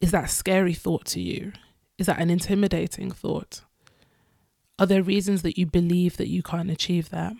Is 0.00 0.10
that 0.10 0.28
scary 0.28 0.74
thought 0.74 1.06
to 1.06 1.20
you? 1.20 1.52
Is 1.96 2.04
that 2.04 2.20
an 2.20 2.28
intimidating 2.28 3.10
thought? 3.10 3.62
Are 4.78 4.84
there 4.84 5.02
reasons 5.02 5.40
that 5.40 5.56
you 5.56 5.64
believe 5.64 6.18
that 6.18 6.28
you 6.28 6.42
can't 6.42 6.70
achieve 6.70 7.08
that? 7.10 7.32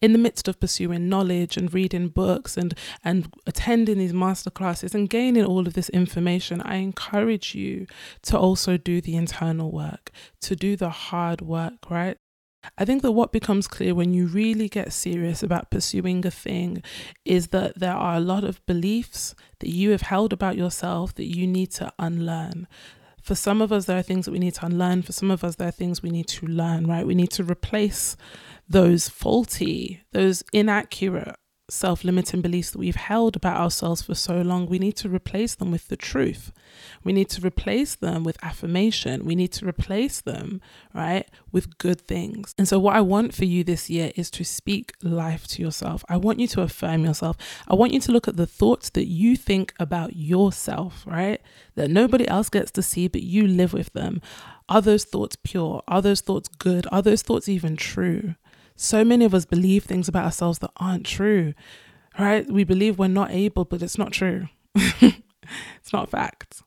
in 0.00 0.12
the 0.12 0.18
midst 0.18 0.48
of 0.48 0.58
pursuing 0.58 1.10
knowledge 1.10 1.58
and 1.58 1.74
reading 1.74 2.08
books 2.08 2.56
and 2.56 2.74
and 3.04 3.30
attending 3.46 3.98
these 3.98 4.14
master 4.14 4.50
classes 4.50 4.94
and 4.94 5.10
gaining 5.10 5.44
all 5.44 5.66
of 5.66 5.74
this 5.74 5.90
information 5.90 6.62
i 6.62 6.76
encourage 6.76 7.54
you 7.54 7.86
to 8.22 8.38
also 8.38 8.78
do 8.78 9.00
the 9.02 9.14
internal 9.14 9.70
work 9.70 10.10
to 10.40 10.56
do 10.56 10.74
the 10.74 10.88
hard 10.88 11.42
work 11.42 11.90
right 11.90 12.16
I 12.76 12.84
think 12.84 13.02
that 13.02 13.12
what 13.12 13.32
becomes 13.32 13.66
clear 13.66 13.94
when 13.94 14.12
you 14.12 14.26
really 14.26 14.68
get 14.68 14.92
serious 14.92 15.42
about 15.42 15.70
pursuing 15.70 16.26
a 16.26 16.30
thing 16.30 16.82
is 17.24 17.48
that 17.48 17.78
there 17.78 17.94
are 17.94 18.16
a 18.16 18.20
lot 18.20 18.44
of 18.44 18.64
beliefs 18.66 19.34
that 19.60 19.70
you 19.70 19.90
have 19.90 20.02
held 20.02 20.32
about 20.32 20.56
yourself 20.56 21.14
that 21.14 21.24
you 21.34 21.46
need 21.46 21.70
to 21.72 21.92
unlearn. 21.98 22.68
For 23.22 23.34
some 23.34 23.60
of 23.62 23.72
us, 23.72 23.84
there 23.84 23.98
are 23.98 24.02
things 24.02 24.24
that 24.24 24.32
we 24.32 24.38
need 24.38 24.54
to 24.54 24.66
unlearn. 24.66 25.02
For 25.02 25.12
some 25.12 25.30
of 25.30 25.44
us, 25.44 25.56
there 25.56 25.68
are 25.68 25.72
things 25.72 26.02
we 26.02 26.10
need 26.10 26.28
to 26.28 26.46
learn, 26.46 26.86
right? 26.86 27.06
We 27.06 27.14
need 27.14 27.30
to 27.32 27.44
replace 27.44 28.16
those 28.68 29.08
faulty, 29.08 30.02
those 30.12 30.42
inaccurate 30.52 31.36
self 31.72 32.04
limiting 32.04 32.40
beliefs 32.40 32.70
that 32.70 32.78
we've 32.78 32.96
held 32.96 33.36
about 33.36 33.60
ourselves 33.60 34.02
for 34.02 34.14
so 34.14 34.40
long, 34.40 34.66
we 34.66 34.78
need 34.78 34.96
to 34.96 35.08
replace 35.08 35.54
them 35.54 35.70
with 35.70 35.88
the 35.88 35.96
truth. 35.96 36.52
We 37.04 37.12
need 37.12 37.28
to 37.30 37.46
replace 37.46 37.94
them 37.94 38.24
with 38.24 38.42
affirmation. 38.42 39.24
We 39.24 39.34
need 39.34 39.52
to 39.52 39.66
replace 39.66 40.20
them, 40.20 40.60
right, 40.94 41.28
with 41.52 41.78
good 41.78 42.00
things. 42.00 42.54
And 42.58 42.68
so, 42.68 42.78
what 42.78 42.96
I 42.96 43.00
want 43.00 43.34
for 43.34 43.44
you 43.44 43.64
this 43.64 43.88
year 43.90 44.12
is 44.16 44.30
to 44.32 44.44
speak 44.44 44.94
life 45.02 45.46
to 45.48 45.62
yourself. 45.62 46.04
I 46.08 46.16
want 46.16 46.40
you 46.40 46.48
to 46.48 46.62
affirm 46.62 47.04
yourself. 47.04 47.36
I 47.68 47.74
want 47.74 47.92
you 47.92 48.00
to 48.00 48.12
look 48.12 48.28
at 48.28 48.36
the 48.36 48.46
thoughts 48.46 48.90
that 48.90 49.06
you 49.06 49.36
think 49.36 49.74
about 49.78 50.16
yourself, 50.16 51.04
right, 51.06 51.40
that 51.74 51.90
nobody 51.90 52.26
else 52.28 52.48
gets 52.48 52.70
to 52.72 52.82
see, 52.82 53.08
but 53.08 53.22
you 53.22 53.46
live 53.46 53.72
with 53.72 53.92
them. 53.92 54.20
Are 54.68 54.80
those 54.80 55.04
thoughts 55.04 55.36
pure? 55.36 55.82
Are 55.88 56.00
those 56.00 56.20
thoughts 56.20 56.48
good? 56.48 56.86
Are 56.92 57.02
those 57.02 57.22
thoughts 57.22 57.48
even 57.48 57.76
true? 57.76 58.34
So 58.82 59.04
many 59.04 59.26
of 59.26 59.34
us 59.34 59.44
believe 59.44 59.84
things 59.84 60.08
about 60.08 60.24
ourselves 60.24 60.60
that 60.60 60.70
aren't 60.78 61.04
true, 61.04 61.52
right? 62.18 62.50
We 62.50 62.64
believe 62.64 62.98
we're 62.98 63.08
not 63.08 63.30
able, 63.30 63.66
but 63.66 63.82
it's 63.82 63.98
not 63.98 64.10
true. 64.10 64.48
it's 64.74 65.92
not 65.92 66.08
fact, 66.08 66.62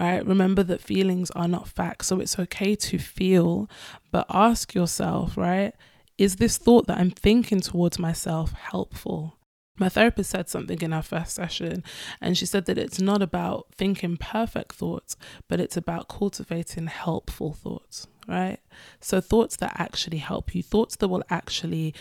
right? 0.00 0.26
Remember 0.26 0.64
that 0.64 0.80
feelings 0.80 1.30
are 1.30 1.46
not 1.46 1.68
facts. 1.68 2.08
So 2.08 2.18
it's 2.18 2.36
okay 2.36 2.74
to 2.74 2.98
feel, 2.98 3.70
but 4.10 4.26
ask 4.28 4.74
yourself, 4.74 5.36
right? 5.36 5.72
Is 6.18 6.34
this 6.36 6.58
thought 6.58 6.88
that 6.88 6.98
I'm 6.98 7.12
thinking 7.12 7.60
towards 7.60 7.96
myself 7.96 8.50
helpful? 8.50 9.35
My 9.78 9.88
therapist 9.88 10.30
said 10.30 10.48
something 10.48 10.80
in 10.80 10.92
our 10.92 11.02
first 11.02 11.34
session, 11.34 11.84
and 12.20 12.36
she 12.36 12.46
said 12.46 12.66
that 12.66 12.78
it's 12.78 13.00
not 13.00 13.22
about 13.22 13.66
thinking 13.74 14.16
perfect 14.16 14.72
thoughts, 14.72 15.16
but 15.48 15.60
it's 15.60 15.76
about 15.76 16.08
cultivating 16.08 16.86
helpful 16.86 17.52
thoughts, 17.52 18.06
right? 18.26 18.58
So, 19.00 19.20
thoughts 19.20 19.56
that 19.56 19.76
actually 19.78 20.18
help 20.18 20.54
you, 20.54 20.62
thoughts 20.62 20.96
that 20.96 21.08
will 21.08 21.24
actually 21.30 21.94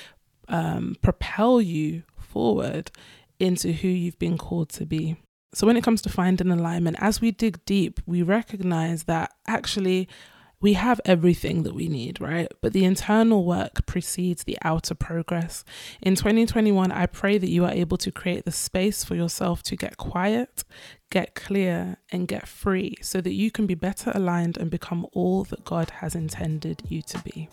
um, 0.47 0.95
propel 1.01 1.61
you 1.61 2.03
forward 2.17 2.91
into 3.39 3.71
who 3.71 3.87
you've 3.87 4.19
been 4.19 4.37
called 4.37 4.69
to 4.69 4.85
be. 4.85 5.17
So, 5.53 5.67
when 5.67 5.77
it 5.77 5.83
comes 5.83 6.01
to 6.03 6.09
finding 6.09 6.51
alignment, 6.51 6.97
as 6.99 7.21
we 7.21 7.31
dig 7.31 7.63
deep, 7.65 7.99
we 8.05 8.21
recognize 8.21 9.03
that 9.03 9.33
actually 9.47 10.07
we 10.65 10.73
have 10.73 10.99
everything 11.05 11.61
that 11.61 11.75
we 11.75 11.87
need, 11.87 12.19
right? 12.19 12.51
But 12.59 12.73
the 12.73 12.85
internal 12.85 13.45
work 13.45 13.85
precedes 13.85 14.45
the 14.45 14.57
outer 14.63 14.95
progress. 14.95 15.63
In 16.01 16.15
2021, 16.15 16.91
I 16.91 17.05
pray 17.05 17.37
that 17.37 17.51
you 17.51 17.65
are 17.65 17.71
able 17.71 17.97
to 17.97 18.11
create 18.11 18.45
the 18.45 18.51
space 18.51 19.03
for 19.03 19.13
yourself 19.13 19.61
to 19.61 19.75
get 19.75 19.97
quiet, 19.97 20.63
get 21.11 21.35
clear, 21.35 21.97
and 22.11 22.27
get 22.27 22.47
free 22.47 22.95
so 22.99 23.21
that 23.21 23.33
you 23.33 23.51
can 23.51 23.67
be 23.67 23.75
better 23.75 24.11
aligned 24.15 24.57
and 24.57 24.71
become 24.71 25.05
all 25.13 25.43
that 25.43 25.65
God 25.65 25.91
has 26.01 26.15
intended 26.15 26.81
you 26.89 27.03
to 27.03 27.19
be. 27.19 27.47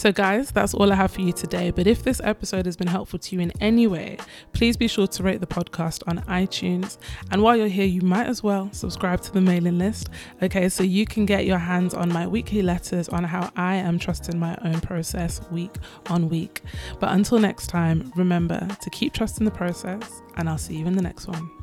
So, 0.00 0.12
guys, 0.12 0.50
that's 0.50 0.72
all 0.72 0.90
I 0.90 0.94
have 0.94 1.10
for 1.10 1.20
you 1.20 1.30
today. 1.30 1.70
But 1.70 1.86
if 1.86 2.02
this 2.02 2.22
episode 2.24 2.64
has 2.64 2.74
been 2.74 2.86
helpful 2.86 3.18
to 3.18 3.36
you 3.36 3.42
in 3.42 3.52
any 3.60 3.86
way, 3.86 4.16
please 4.54 4.74
be 4.74 4.88
sure 4.88 5.06
to 5.06 5.22
rate 5.22 5.42
the 5.42 5.46
podcast 5.46 6.02
on 6.06 6.20
iTunes. 6.20 6.96
And 7.30 7.42
while 7.42 7.54
you're 7.54 7.68
here, 7.68 7.84
you 7.84 8.00
might 8.00 8.26
as 8.26 8.42
well 8.42 8.70
subscribe 8.72 9.20
to 9.20 9.30
the 9.30 9.42
mailing 9.42 9.76
list, 9.76 10.08
okay, 10.42 10.70
so 10.70 10.82
you 10.82 11.04
can 11.04 11.26
get 11.26 11.44
your 11.44 11.58
hands 11.58 11.92
on 11.92 12.10
my 12.10 12.26
weekly 12.26 12.62
letters 12.62 13.10
on 13.10 13.24
how 13.24 13.50
I 13.56 13.74
am 13.74 13.98
trusting 13.98 14.38
my 14.38 14.56
own 14.64 14.80
process 14.80 15.42
week 15.50 15.74
on 16.06 16.30
week. 16.30 16.62
But 16.98 17.12
until 17.12 17.38
next 17.38 17.66
time, 17.66 18.10
remember 18.16 18.66
to 18.80 18.88
keep 18.88 19.12
trusting 19.12 19.44
the 19.44 19.50
process, 19.50 20.22
and 20.38 20.48
I'll 20.48 20.56
see 20.56 20.76
you 20.76 20.86
in 20.86 20.96
the 20.96 21.02
next 21.02 21.28
one. 21.28 21.59